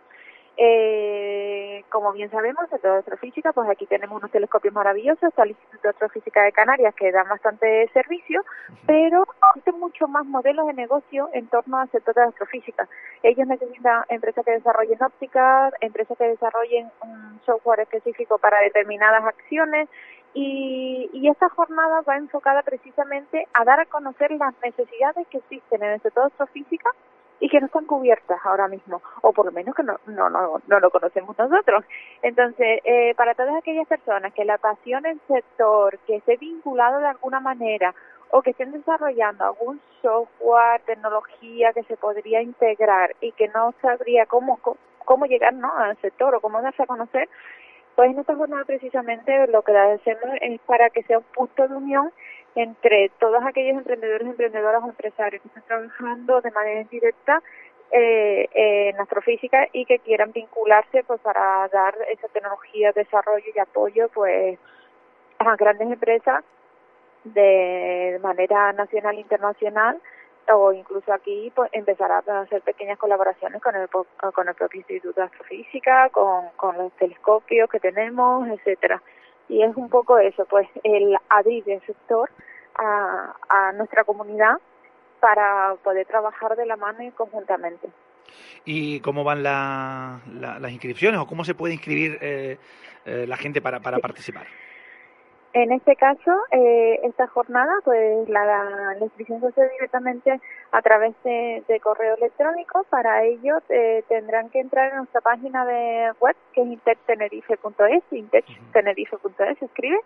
[0.57, 5.81] Eh, como bien sabemos, toda astrofísica, pues aquí tenemos unos telescopios maravillosos, está el Instituto
[5.83, 8.43] de Astrofísica de Canarias que da bastante servicio,
[8.85, 12.87] pero existen muchos más modelos de negocio en torno al sector de astrofísica.
[13.23, 19.89] Ellos necesitan empresas que desarrollen ópticas, empresas que desarrollen un software específico para determinadas acciones,
[20.37, 25.81] y, y, esta jornada va enfocada precisamente a dar a conocer las necesidades que existen
[25.81, 26.91] en el sector de astrofísica
[27.39, 30.61] y que no están cubiertas ahora mismo, o por lo menos que no, no, no,
[30.67, 31.83] no lo conocemos nosotros.
[32.21, 37.07] Entonces, eh, para todas aquellas personas que la apasiona el sector, que esté vinculado de
[37.07, 37.93] alguna manera,
[38.31, 44.25] o que estén desarrollando algún software, tecnología que se podría integrar y que no sabría
[44.25, 44.59] cómo,
[45.05, 45.71] cómo llegar ¿no?
[45.77, 47.29] al sector o cómo darse a conocer,
[47.95, 51.75] pues en esta jornada precisamente lo que hacemos es para que sea un punto de
[51.75, 52.11] unión
[52.55, 57.41] entre todos aquellos emprendedores, emprendedoras o empresarios que están trabajando de manera indirecta
[57.91, 64.09] eh, en astrofísica y que quieran vincularse pues para dar esa tecnología, desarrollo y apoyo
[64.09, 64.57] pues
[65.39, 66.43] a grandes empresas
[67.25, 70.01] de manera nacional e internacional
[70.53, 75.21] o incluso aquí pues, empezar a hacer pequeñas colaboraciones con el con el propio Instituto
[75.21, 79.01] de Astrofísica, con, con los telescopios que tenemos, etcétera.
[79.47, 82.29] Y es un poco eso, pues el abrir el sector
[82.77, 84.57] a, a nuestra comunidad
[85.19, 87.89] para poder trabajar de la mano y conjuntamente.
[88.63, 92.57] ¿Y cómo van la, las inscripciones o cómo se puede inscribir eh,
[93.05, 94.47] eh, la gente para, para participar?
[95.55, 100.41] En este caso, eh, esta jornada, pues la, inscripción se hace directamente
[100.73, 102.85] a través de, correo electrónico.
[102.89, 109.57] Para ello eh, tendrán que entrar en nuestra página de web, que es intectenerife.es, intectenerife.es
[109.57, 109.97] se escribe,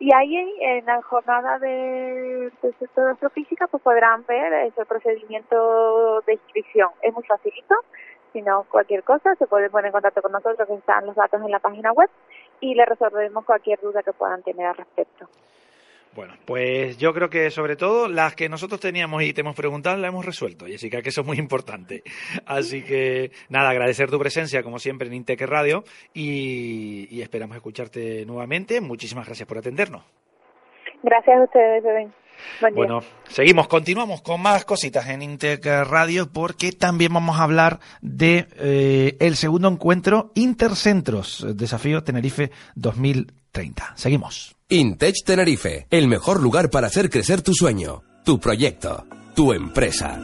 [0.00, 6.22] y ahí en la jornada de, de sector de astrofísica pues podrán ver ese procedimiento
[6.22, 6.90] de inscripción.
[7.02, 7.76] Es muy facilito,
[8.32, 11.40] si no cualquier cosa se pueden poner en contacto con nosotros, que están los datos
[11.40, 12.10] en la página web
[12.60, 15.28] y le resolvemos cualquier duda que puedan tener al respecto.
[16.14, 19.96] Bueno, pues yo creo que sobre todo las que nosotros teníamos y te hemos preguntado
[19.98, 22.02] las hemos resuelto, Jessica, que eso es muy importante.
[22.46, 28.80] Así que nada, agradecer tu presencia como siempre en Intec Radio y, esperamos escucharte nuevamente.
[28.80, 30.02] Muchísimas gracias por atendernos.
[31.02, 31.84] Gracias a ustedes,
[32.74, 38.48] Bueno, seguimos, continuamos con más cositas en Intec Radio porque también vamos a hablar de
[38.56, 43.94] eh, el segundo encuentro Intercentros, Desafío Tenerife 2030.
[43.96, 44.56] Seguimos.
[44.68, 50.20] Intech Tenerife, el mejor lugar para hacer crecer tu sueño, tu proyecto, tu empresa.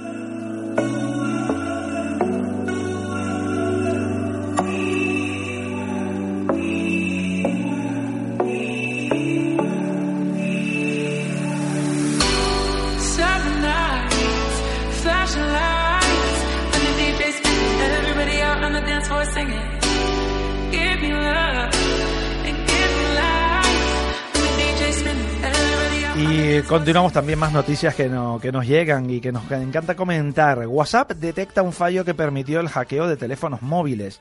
[26.55, 30.65] Y continuamos también más noticias que nos llegan y que nos encanta comentar.
[30.69, 34.21] WhatsApp detecta un fallo que permitió el hackeo de teléfonos móviles.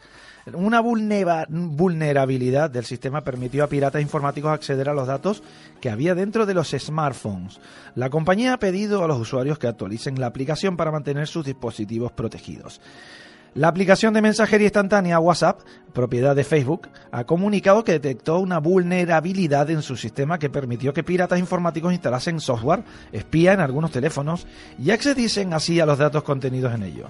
[0.51, 5.43] Una vulnerabilidad del sistema permitió a piratas informáticos acceder a los datos
[5.79, 7.59] que había dentro de los smartphones.
[7.93, 12.13] La compañía ha pedido a los usuarios que actualicen la aplicación para mantener sus dispositivos
[12.13, 12.81] protegidos.
[13.55, 15.59] La aplicación de mensajería instantánea WhatsApp,
[15.93, 21.03] propiedad de Facebook, ha comunicado que detectó una vulnerabilidad en su sistema que permitió que
[21.03, 24.47] piratas informáticos instalasen software espía en algunos teléfonos
[24.79, 27.05] y accediesen así a los datos contenidos en ello.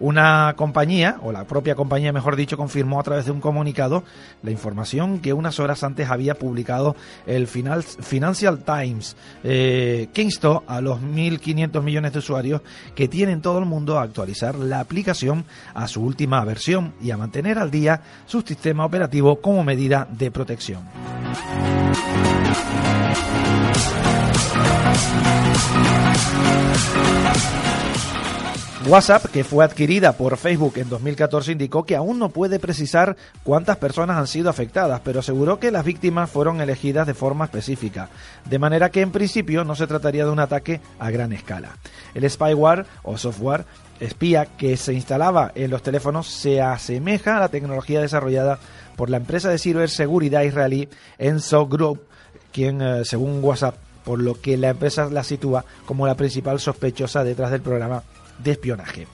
[0.00, 4.02] Una compañía, o la propia compañía mejor dicho, confirmó a través de un comunicado
[4.42, 9.14] la información que unas horas antes había publicado el Financial Times,
[9.44, 12.62] eh, que instó a los 1.500 millones de usuarios
[12.94, 15.44] que tienen todo el mundo a actualizar la aplicación
[15.88, 20.82] su última versión y a mantener al día su sistema operativo como medida de protección.
[28.88, 33.76] WhatsApp, que fue adquirida por Facebook en 2014, indicó que aún no puede precisar cuántas
[33.76, 38.08] personas han sido afectadas, pero aseguró que las víctimas fueron elegidas de forma específica,
[38.44, 41.76] de manera que en principio no se trataría de un ataque a gran escala.
[42.14, 43.64] El spyware o software
[44.00, 48.58] espía que se instalaba en los teléfonos se asemeja a la tecnología desarrollada
[48.96, 52.02] por la empresa de ciberseguridad israelí Enso Group,
[52.52, 57.22] quien, eh, según WhatsApp, por lo que la empresa la sitúa como la principal sospechosa
[57.22, 58.02] detrás del programa
[58.42, 59.06] de espionaje.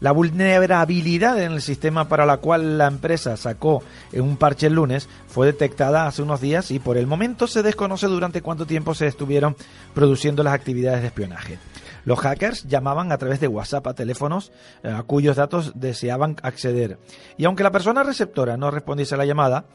[0.00, 3.82] La vulnerabilidad en el sistema para la cual la empresa sacó
[4.12, 8.06] un parche el lunes fue detectada hace unos días y por el momento se desconoce
[8.06, 9.56] durante cuánto tiempo se estuvieron
[9.94, 11.58] produciendo las actividades de espionaje.
[12.04, 14.52] Los hackers llamaban a través de WhatsApp a teléfonos
[14.82, 16.98] eh, a cuyos datos deseaban acceder.
[17.36, 19.66] Y aunque la persona receptora no respondiese a la llamada,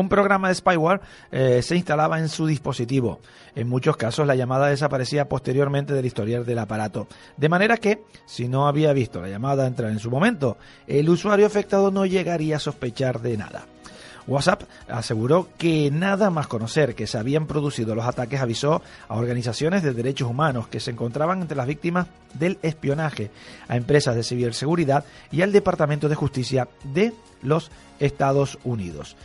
[0.00, 1.00] un programa de spyware
[1.32, 3.20] eh, se instalaba en su dispositivo.
[3.54, 7.08] En muchos casos la llamada desaparecía posteriormente del historial del aparato.
[7.36, 11.46] De manera que, si no había visto la llamada entrar en su momento, el usuario
[11.46, 13.66] afectado no llegaría a sospechar de nada.
[14.28, 19.82] WhatsApp aseguró que nada más conocer que se habían producido los ataques avisó a organizaciones
[19.82, 23.30] de derechos humanos que se encontraban entre las víctimas del espionaje,
[23.66, 29.16] a empresas de ciberseguridad y al Departamento de Justicia de los Estados Unidos.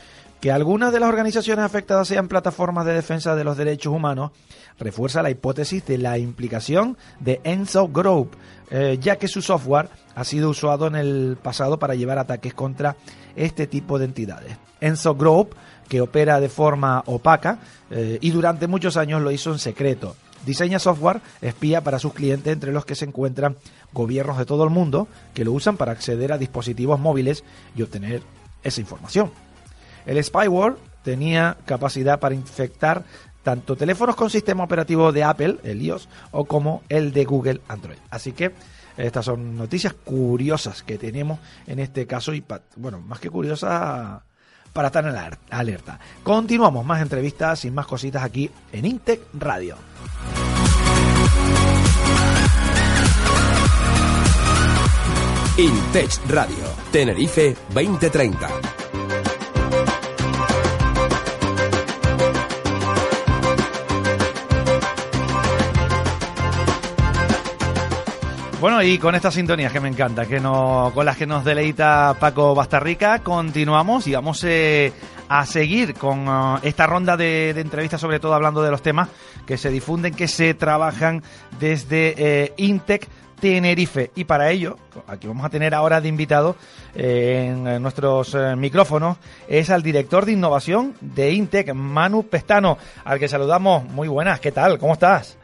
[0.43, 4.31] Que algunas de las organizaciones afectadas sean plataformas de defensa de los derechos humanos
[4.77, 8.31] refuerza la hipótesis de la implicación de Enso Group,
[8.69, 12.97] eh, ya que su software ha sido usado en el pasado para llevar ataques contra
[13.37, 14.57] este tipo de entidades.
[14.81, 15.55] Enso Group,
[15.87, 20.17] que opera de forma opaca eh, y durante muchos años lo hizo en secreto.
[20.45, 23.55] Diseña software espía para sus clientes, entre los que se encuentran
[23.93, 27.45] gobiernos de todo el mundo que lo usan para acceder a dispositivos móviles
[27.77, 28.23] y obtener
[28.61, 29.31] esa información.
[30.05, 33.03] El spyware tenía capacidad para infectar
[33.43, 37.97] tanto teléfonos con sistema operativo de Apple, el iOS, o como el de Google Android.
[38.09, 38.53] Así que
[38.97, 42.43] estas son noticias curiosas que tenemos en este caso y,
[42.77, 44.21] bueno, más que curiosas
[44.71, 45.99] para estar en la alerta.
[46.23, 49.77] Continuamos más entrevistas y más cositas aquí en Intec Radio.
[55.57, 58.82] Intech Radio, Tenerife 2030.
[68.63, 72.15] Bueno, y con estas sintonías que me encanta, que no, con las que nos deleita
[72.17, 74.93] Paco Bastarrica, continuamos y vamos eh,
[75.27, 79.09] a seguir con uh, esta ronda de, entrevistas, sobre todo hablando de los temas
[79.45, 81.23] que se difunden, que se trabajan
[81.59, 83.09] desde eh, Intec.
[83.41, 84.11] Tenerife.
[84.15, 86.55] Y para ello, aquí vamos a tener ahora de invitado
[86.95, 89.17] eh, en nuestros micrófonos,
[89.49, 93.83] es al director de innovación de Intec, Manu Pestano, al que saludamos.
[93.83, 94.79] Muy buenas, ¿qué tal?
[94.79, 95.37] ¿Cómo estás?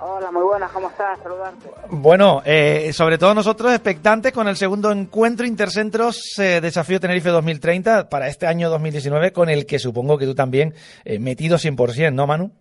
[0.00, 1.18] Hola, muy buenas, ¿cómo estás?
[1.20, 1.70] Saludarte.
[1.90, 8.08] Bueno, eh, sobre todo nosotros expectantes con el segundo encuentro Intercentros eh, Desafío Tenerife 2030
[8.08, 10.72] para este año 2019, con el que supongo que tú también
[11.04, 12.52] eh, metido 100%, ¿no, Manu?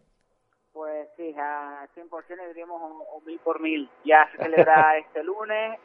[0.74, 2.10] Pues sí, a 100%
[2.48, 3.88] diríamos un, mil por mil.
[4.04, 5.80] Ya se celebra este lunes,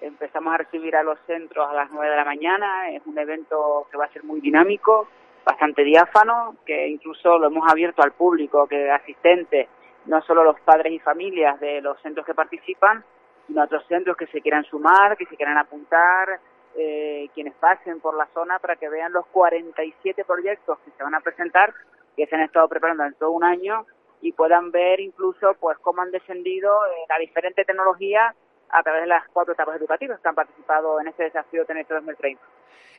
[0.00, 3.86] empezamos a recibir a los centros a las 9 de la mañana, es un evento
[3.92, 5.06] que va a ser muy dinámico,
[5.44, 9.68] bastante diáfano, que incluso lo hemos abierto al público, que asistentes
[10.06, 13.04] no solo los padres y familias de los centros que participan,
[13.46, 16.40] sino otros centros que se quieran sumar, que se quieran apuntar,
[16.76, 21.14] eh, quienes pasen por la zona para que vean los 47 proyectos que se van
[21.14, 21.72] a presentar,
[22.16, 23.86] que se han estado preparando en todo un año
[24.20, 28.34] y puedan ver incluso pues cómo han descendido eh, la diferente tecnología
[28.68, 32.42] a través de las cuatro etapas educativas que han participado en este desafío Tenerife 2030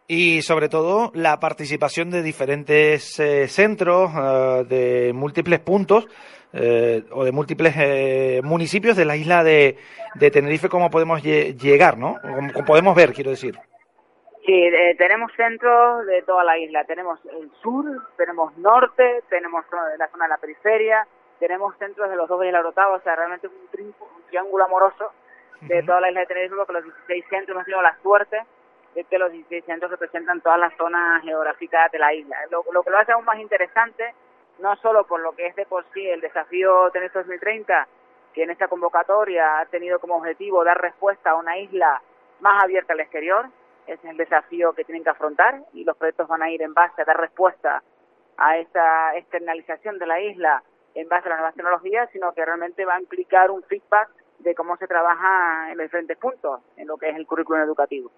[0.08, 4.14] y sobre todo la participación de diferentes eh, centros
[4.68, 6.08] de múltiples puntos
[6.53, 9.78] eh, o de múltiples eh, municipios de la isla de,
[10.32, 12.16] Tenerife, cómo podemos llegar, ¿no?
[12.22, 13.55] Como podemos ver, quiero decir.
[14.45, 16.86] Sí, eh, tenemos centros de toda la isla.
[16.86, 17.86] Tenemos el sur,
[18.16, 19.66] tenemos norte, tenemos
[19.99, 21.05] la zona de la periferia,
[21.38, 25.12] tenemos centros de los dos de la Rotava, o sea, realmente un, un triángulo amoroso
[25.62, 28.38] de toda la isla de Tenerife, porque los 16 centros hemos tenido la suerte
[28.98, 32.36] de que los 16 centros representan todas las zonas geográficas de la isla.
[32.50, 34.12] Lo, lo que lo hace aún más interesante
[34.58, 37.88] no solo por lo que es de por sí el desafío Tenerife 2030,
[38.34, 42.02] que en esta convocatoria ha tenido como objetivo dar respuesta a una isla
[42.39, 43.45] más abierta al exterior.
[43.86, 46.74] Ese es el desafío que tienen que afrontar y los proyectos van a ir en
[46.74, 47.84] base a dar respuesta
[48.38, 50.64] a esa externalización de la isla
[50.95, 54.56] en base a las nuevas tecnologías, sino que realmente va a implicar un feedback de
[54.56, 58.12] cómo se trabaja en los diferentes puntos en lo que es el currículum educativo.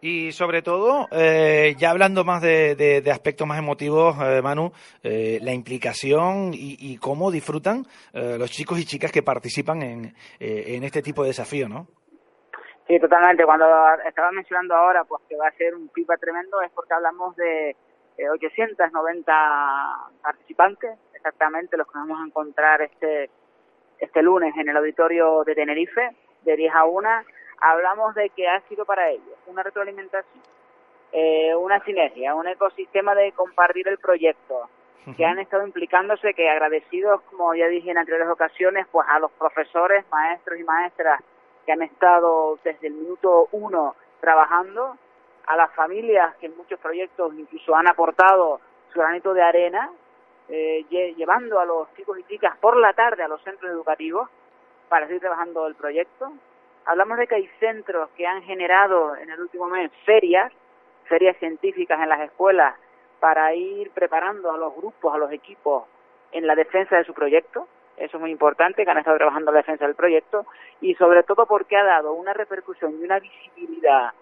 [0.00, 4.72] Y sobre todo, eh, ya hablando más de, aspectos más emotivos, eh, Manu,
[5.02, 11.02] eh, la implicación y, cómo disfrutan los chicos y chicas que participan en, en este
[11.02, 11.86] tipo de desafío, ¿no?
[12.86, 13.44] Sí, totalmente.
[13.44, 13.66] Cuando
[14.06, 17.76] estaba mencionando ahora pues que va a ser un pipa tremendo es porque hablamos de
[18.32, 19.32] 890
[20.22, 23.30] participantes, exactamente los que vamos a encontrar este
[23.98, 26.10] este lunes en el auditorio de Tenerife,
[26.44, 27.08] de 10 a 1
[27.60, 30.42] hablamos de que ha sido para ellos una retroalimentación,
[31.12, 34.68] eh, una sinergia, un ecosistema de compartir el proyecto,
[35.16, 39.30] que han estado implicándose, que agradecidos, como ya dije en anteriores ocasiones, pues a los
[39.32, 41.20] profesores, maestros y maestras
[41.64, 44.96] que han estado desde el minuto uno trabajando,
[45.46, 48.60] a las familias que en muchos proyectos incluso han aportado
[48.92, 49.90] su granito de arena,
[50.48, 50.84] eh,
[51.16, 54.28] llevando a los chicos y chicas por la tarde a los centros educativos
[54.88, 56.32] para seguir trabajando el proyecto,
[56.86, 60.52] Hablamos de que hay centros que han generado en el último mes ferias,
[61.06, 62.76] ferias científicas en las escuelas,
[63.18, 65.84] para ir preparando a los grupos, a los equipos
[66.30, 67.66] en la defensa de su proyecto.
[67.96, 70.46] Eso es muy importante, que han estado trabajando en la defensa del proyecto
[70.80, 74.12] y sobre todo porque ha dado una repercusión y una visibilidad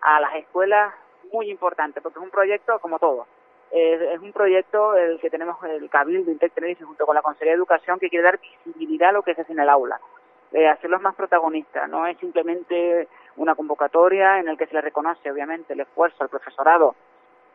[0.00, 0.92] a las escuelas
[1.32, 3.28] muy importante, porque es un proyecto como todo.
[3.70, 6.54] es un proyecto el que tenemos el Cabildo Intec
[6.84, 9.52] junto con la Consejería de Educación que quiere dar visibilidad a lo que se hace
[9.52, 10.00] en el aula
[10.52, 11.88] eh, hacerlos más protagonistas.
[11.88, 16.28] No es simplemente una convocatoria en la que se le reconoce, obviamente, el esfuerzo al
[16.28, 16.94] profesorado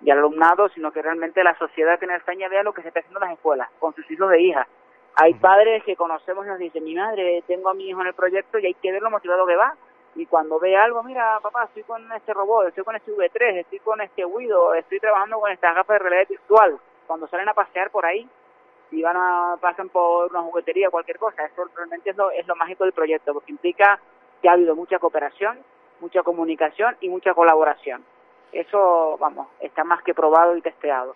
[0.02, 2.89] y al alumnado, sino que realmente la sociedad que en España vea lo que se
[2.89, 4.68] está haciendo en las escuelas, con sus hijos de hijas.
[5.16, 8.14] Hay padres que conocemos y nos dicen, mi madre, tengo a mi hijo en el
[8.14, 9.74] proyecto y hay que ver lo motivado que va.
[10.16, 13.80] Y cuando ve algo, mira, papá, estoy con este robot, estoy con este V3, estoy
[13.80, 16.80] con este Wido, estoy trabajando con estas gafas de realidad virtual.
[17.08, 18.28] Cuando salen a pasear por ahí,
[18.89, 21.45] si van a pasan por una juguetería o cualquier cosa.
[21.45, 23.99] Eso realmente es lo, es lo mágico del proyecto, porque implica
[24.41, 25.59] que ha habido mucha cooperación,
[25.99, 28.03] mucha comunicación y mucha colaboración.
[28.51, 31.15] Eso, vamos, está más que probado y testeado.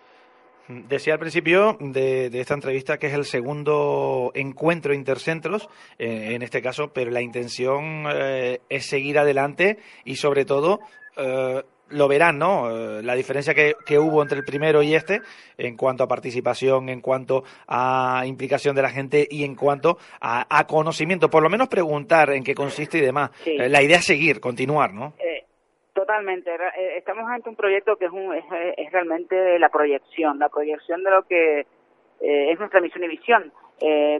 [0.68, 5.68] Decía al principio de, esta entrevista que es el segundo encuentro intercentros,
[5.98, 10.78] eh, en este caso, pero la intención eh, es seguir adelante y sobre todo
[11.16, 12.70] eh, lo verán, ¿no?
[12.70, 15.20] Eh, la diferencia que, hubo entre el primero y este
[15.58, 20.66] en cuanto a participación, en cuanto a implicación de la gente y en cuanto a,
[20.66, 21.28] conocimiento.
[21.28, 23.30] Por lo menos preguntar en qué consiste y demás.
[23.44, 25.14] Eh, la idea es seguir, continuar, ¿no?
[25.18, 25.44] Eh,
[25.92, 26.50] totalmente.
[26.96, 31.22] Estamos ante un proyecto que es, un, es, realmente la proyección, la proyección de lo
[31.24, 31.66] que
[32.20, 33.52] es nuestra misión y visión.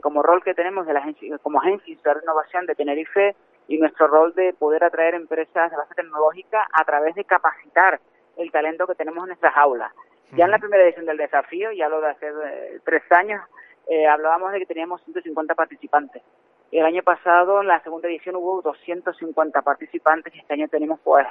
[0.03, 1.03] como rol que tenemos de la
[1.43, 3.37] como agencia de innovación de Tenerife,
[3.71, 8.01] y nuestro rol de poder atraer empresas de base tecnológica a través de capacitar
[8.37, 9.93] el talento que tenemos en nuestras aulas.
[10.33, 13.41] Ya en la primera edición del desafío, ya lo de hace eh, tres años,
[13.89, 16.21] eh, hablábamos de que teníamos 150 participantes.
[16.73, 21.25] El año pasado, en la segunda edición, hubo 250 participantes y este año tenemos, pues,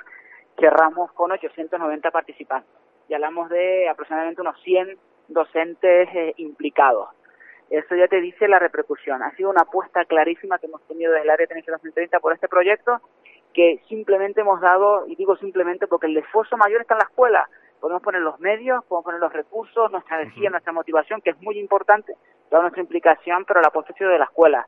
[0.57, 2.71] cerramos con 890 participantes.
[3.09, 7.09] Y hablamos de aproximadamente unos 100 docentes eh, implicados.
[7.69, 9.21] Eso ya te dice la repercusión.
[9.21, 12.33] Ha sido una apuesta clarísima que hemos tenido desde el área de Tenencia 2030 por
[12.33, 12.99] este proyecto
[13.53, 17.49] que simplemente hemos dado, y digo simplemente porque el esfuerzo mayor está en la escuela.
[17.79, 21.57] Podemos poner los medios, podemos poner los recursos, nuestra energía, nuestra motivación, que es muy
[21.57, 22.13] importante,
[22.49, 24.67] toda nuestra implicación, pero la apuesta de la escuela.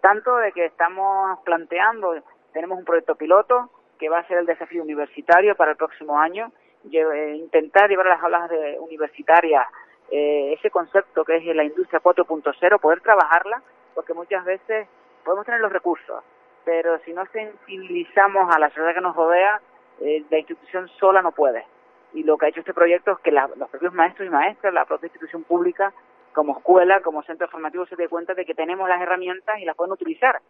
[0.00, 2.14] Tanto de que estamos planteando,
[2.52, 6.52] tenemos un proyecto piloto que va a ser el desafío universitario para el próximo año,
[6.84, 9.66] intentar llevar a las aulas de universitarias
[10.10, 13.62] eh, ese concepto que es la industria 4.0, poder trabajarla,
[13.94, 14.88] porque muchas veces
[15.24, 16.22] podemos tener los recursos,
[16.64, 19.60] pero si no sensibilizamos a la sociedad que nos rodea,
[20.00, 21.64] eh, la institución sola no puede.
[22.12, 24.84] Y lo que ha hecho este proyecto es que los propios maestros y maestras, la
[24.84, 25.92] propia institución pública,
[26.32, 29.76] como escuela, como centro formativo, se dé cuenta de que tenemos las herramientas y las
[29.76, 30.40] pueden utilizar.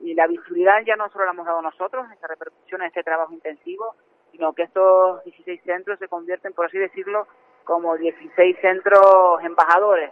[0.00, 3.96] Y la visibilidad ya no solo la hemos dado nosotros, esta repercusión, este trabajo intensivo,
[4.30, 7.26] sino que estos 16 centros se convierten, por así decirlo,
[7.68, 10.10] como 16 centros embajadores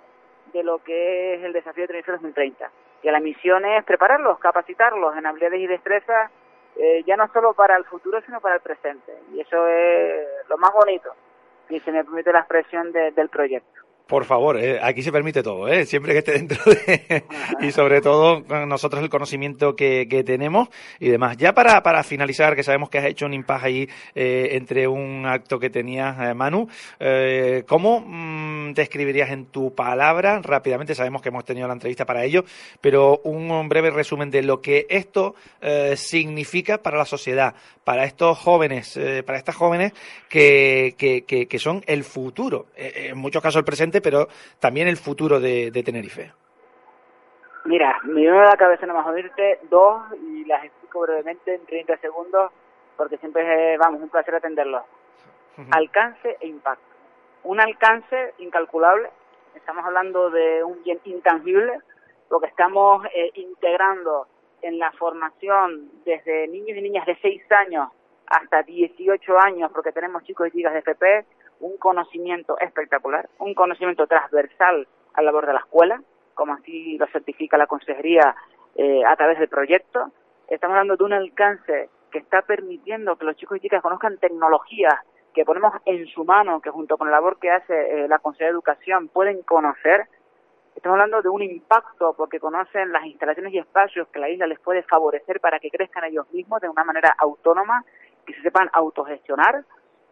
[0.52, 2.70] de lo que es el desafío de Tenerife 2030.
[3.00, 6.30] Que la misión es prepararlos, capacitarlos en habilidades y destrezas,
[6.76, 9.10] eh, ya no solo para el futuro, sino para el presente.
[9.32, 11.14] Y eso es lo más bonito,
[11.70, 13.85] y se me permite la expresión del proyecto.
[14.06, 15.84] Por favor, eh, aquí se permite todo, ¿eh?
[15.84, 17.24] siempre que esté dentro de...
[17.60, 20.68] y sobre todo nosotros el conocimiento que, que tenemos
[21.00, 21.36] y demás.
[21.36, 25.26] Ya para, para finalizar, que sabemos que has hecho un impasse ahí eh, entre un
[25.26, 26.68] acto que tenías, eh, Manu,
[27.66, 30.94] ¿cómo mm, describirías en tu palabra rápidamente?
[30.94, 32.44] Sabemos que hemos tenido la entrevista para ello,
[32.80, 37.54] pero un breve resumen de lo que esto eh, significa para la sociedad,
[37.84, 39.92] para estos jóvenes, eh, para estas jóvenes
[40.28, 44.28] que, que, son el futuro, eh, en muchos casos el presente, pero
[44.58, 46.32] también el futuro de, Tenerife.
[47.64, 51.96] Mira, me viene a la cabeza nomás oírte dos y las explico brevemente en 30
[51.98, 52.52] segundos
[52.96, 54.82] porque siempre es, vamos, un placer atenderlos.
[55.70, 56.84] Alcance e impacto.
[57.44, 59.08] Un alcance incalculable,
[59.54, 61.78] estamos hablando de un bien intangible,
[62.30, 64.26] lo que estamos eh, integrando
[64.62, 67.88] en la formación desde niños y niñas de 6 años
[68.26, 71.24] hasta 18 años, porque tenemos chicos y chicas de FP,
[71.60, 76.02] un conocimiento espectacular, un conocimiento transversal a la labor de la escuela,
[76.34, 78.34] como así lo certifica la consejería
[78.74, 80.12] eh, a través del proyecto.
[80.48, 84.94] Estamos hablando de un alcance que está permitiendo que los chicos y chicas conozcan tecnologías
[85.34, 88.48] que ponemos en su mano, que junto con la labor que hace eh, la Consejería
[88.48, 90.06] de Educación pueden conocer.
[90.74, 94.60] Estamos hablando de un impacto porque conocen las instalaciones y espacios que la isla les
[94.60, 97.84] puede favorecer para que crezcan ellos mismos de una manera autónoma,
[98.26, 99.64] que se sepan autogestionar,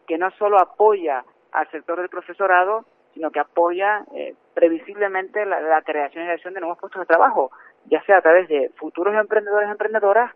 [0.07, 1.23] que no solo apoya
[1.55, 6.77] al sector del profesorado, sino que apoya eh, previsiblemente la, creación y creación de nuevos
[6.77, 7.49] puestos de trabajo,
[7.85, 10.33] ya sea a través de futuros emprendedores y emprendedoras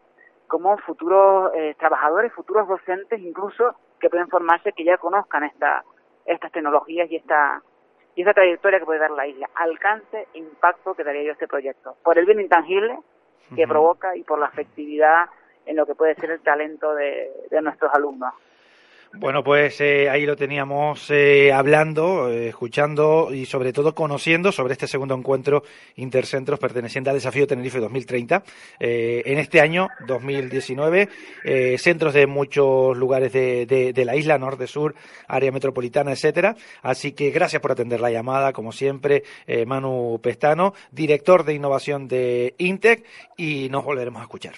[0.48, 5.84] como futuros eh, trabajadores, futuros docentes incluso que pueden formarse, que ya conozcan esta,
[6.26, 7.62] estas tecnologías y esta,
[8.16, 9.50] y esta trayectoria que puede dar la isla.
[9.56, 11.98] Alcance e impacto que daría yo este proyecto.
[12.02, 12.98] Por el bien intangible
[13.56, 15.26] que provoca y por la efectividad
[15.66, 18.34] en lo que puede ser el talento de nuestros alumnos.
[19.14, 24.74] Bueno, pues eh, ahí lo teníamos eh, hablando, eh, escuchando y sobre todo conociendo sobre
[24.74, 25.64] este segundo encuentro
[25.96, 28.44] intercentros perteneciente al Desafío Tenerife 2030.
[28.80, 31.10] en este año, 2019,
[31.78, 34.94] centros de muchos lugares de, de, la isla, norte, sur,
[35.28, 36.56] área metropolitana, etcétera.
[36.84, 39.24] Así que gracias por atender la llamada, como siempre,
[39.66, 43.06] Manu Pestano, director de innovación de Intec,
[43.38, 44.54] y nos volveremos a escuchar.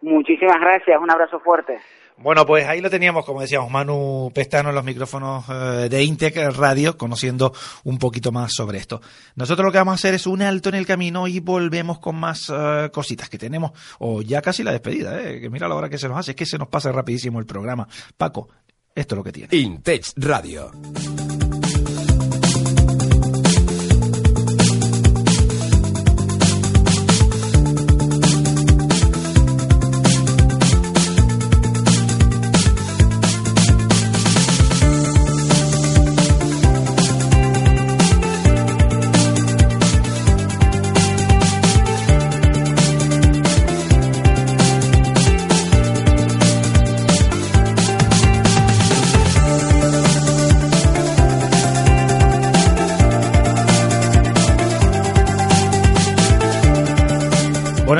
[0.00, 1.78] Muchísimas gracias, un abrazo fuerte.
[2.20, 6.36] Bueno, pues ahí lo teníamos, como decíamos, Manu Pestano en los micrófonos eh, de Intec
[6.56, 7.52] Radio, conociendo
[7.84, 9.00] un poquito más sobre esto.
[9.36, 12.16] Nosotros lo que vamos a hacer es un alto en el camino y volvemos con
[12.16, 15.88] más eh, cositas que tenemos, o ya casi la despedida, eh, que mira la hora
[15.88, 17.86] que se nos hace, es que se nos pasa rapidísimo el programa.
[18.16, 18.48] Paco,
[18.94, 19.56] esto es lo que tiene.
[19.56, 20.72] Intech Radio.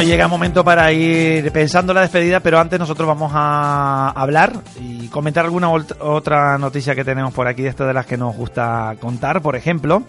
[0.09, 5.09] Llega el momento para ir pensando la despedida, pero antes nosotros vamos a hablar y
[5.09, 8.97] comentar alguna otra noticia que tenemos por aquí, de estas de las que nos gusta
[9.01, 9.43] contar.
[9.43, 10.03] Por ejemplo,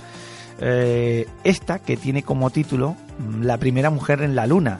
[0.61, 4.79] eh, esta que tiene como título mm, La primera mujer en la Luna.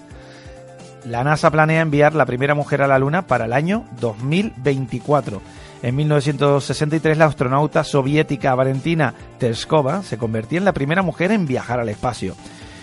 [1.06, 5.42] La NASA planea enviar la primera mujer a la Luna para el año 2024.
[5.82, 11.82] En 1963 la astronauta soviética Valentina Terskova se convertía en la primera mujer en viajar
[11.82, 12.36] al espacio.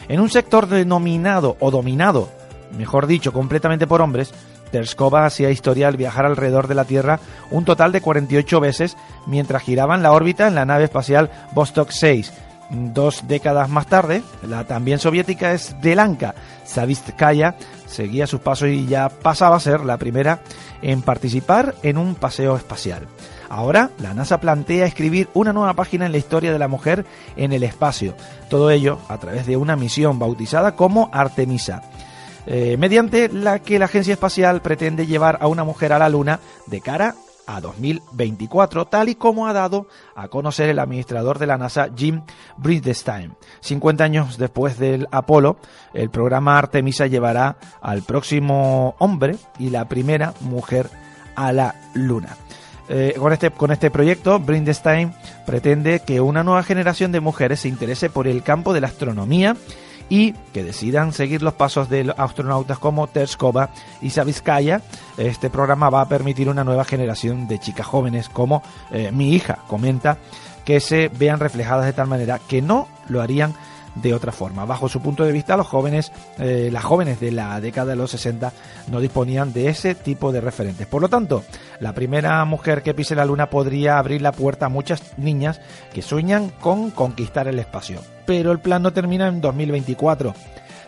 [0.09, 2.29] En un sector denominado o dominado,
[2.77, 4.33] mejor dicho, completamente por hombres,
[4.71, 8.97] Terskova hacía historia al viajar alrededor de la Tierra un total de 48 veces
[9.27, 12.33] mientras giraba en la órbita en la nave espacial Vostok 6.
[12.71, 16.35] Dos décadas más tarde, la también soviética es Delanka
[16.65, 17.55] Savitskaya
[17.87, 20.41] seguía sus pasos y ya pasaba a ser la primera
[20.83, 23.07] en participar en un paseo espacial.
[23.49, 27.05] Ahora, la NASA plantea escribir una nueva página en la historia de la mujer
[27.37, 28.15] en el espacio.
[28.49, 31.83] Todo ello a través de una misión bautizada como Artemisa.
[32.47, 36.39] Eh, mediante la que la agencia espacial pretende llevar a una mujer a la Luna
[36.67, 37.17] de cara
[37.47, 42.23] a 2024, tal y como ha dado a conocer el administrador de la NASA, Jim
[42.57, 43.31] Bridenstine.
[43.61, 45.57] 50 años después del Apolo,
[45.95, 50.91] el programa Artemisa llevará al próximo hombre y la primera mujer
[51.37, 52.37] a la Luna.
[52.89, 55.13] Eh, con, este, con este proyecto, Brindestein
[55.45, 59.57] pretende que una nueva generación de mujeres se interese por el campo de la astronomía
[60.09, 63.71] y que decidan seguir los pasos de astronautas como Terskova
[64.01, 64.83] y Savitskaya.
[65.17, 68.63] Este programa va a permitir una nueva generación de chicas jóvenes como
[68.93, 70.19] eh, mi hija comenta
[70.65, 73.55] que se vean reflejadas de tal manera que no lo harían
[73.97, 74.65] de otra forma.
[74.65, 78.11] Bajo su punto de vista, los jóvenes, eh, las jóvenes de la década de los
[78.11, 78.53] 60
[78.89, 80.87] no disponían de ese tipo de referentes.
[80.87, 81.45] Por lo tanto,
[81.81, 85.61] la primera mujer que pise la luna podría abrir la puerta a muchas niñas
[85.93, 88.01] que sueñan con conquistar el espacio.
[88.27, 90.35] Pero el plan no termina en 2024.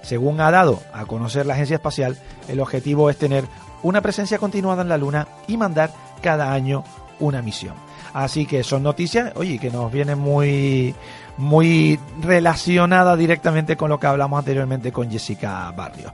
[0.02, 2.16] Según ha dado a conocer la agencia espacial,
[2.48, 3.44] el objetivo es tener
[3.82, 5.90] una presencia continuada en la Luna y mandar
[6.22, 6.84] cada año
[7.20, 7.74] una misión.
[8.12, 10.94] Así que son noticias, oye, que nos vienen muy,
[11.38, 16.12] muy relacionadas directamente con lo que hablamos anteriormente con Jessica Barrio.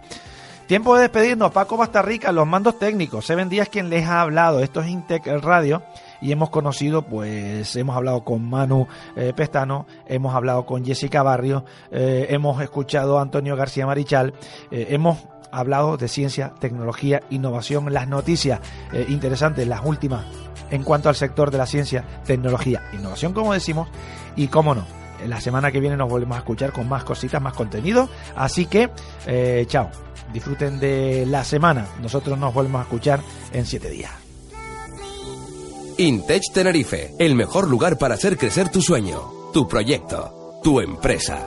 [0.67, 4.81] Tiempo de despedirnos, Paco Bastarrica, los mandos técnicos, Seven Días quien les ha hablado, esto
[4.81, 5.83] es Intec Radio
[6.23, 11.67] y hemos conocido, pues hemos hablado con Manu eh, Pestano, hemos hablado con Jessica Barrio,
[11.91, 14.33] eh, hemos escuchado a Antonio García Marichal,
[14.71, 15.19] eh, hemos
[15.53, 18.61] hablado de ciencia, tecnología, innovación, las noticias
[19.09, 20.25] interesantes, las últimas
[20.71, 23.89] en cuanto al sector de la ciencia, tecnología, innovación, como decimos,
[24.35, 25.04] y cómo no.
[25.27, 28.09] La semana que viene nos volvemos a escuchar con más cositas, más contenido.
[28.37, 28.91] Así que,
[29.67, 29.91] chao.
[30.33, 31.87] Disfruten de la semana.
[32.01, 33.21] Nosotros nos volvemos a escuchar
[33.53, 34.11] en siete días.
[35.97, 39.21] Intech Tenerife, el mejor lugar para hacer crecer tu sueño,
[39.53, 41.47] tu proyecto, tu empresa.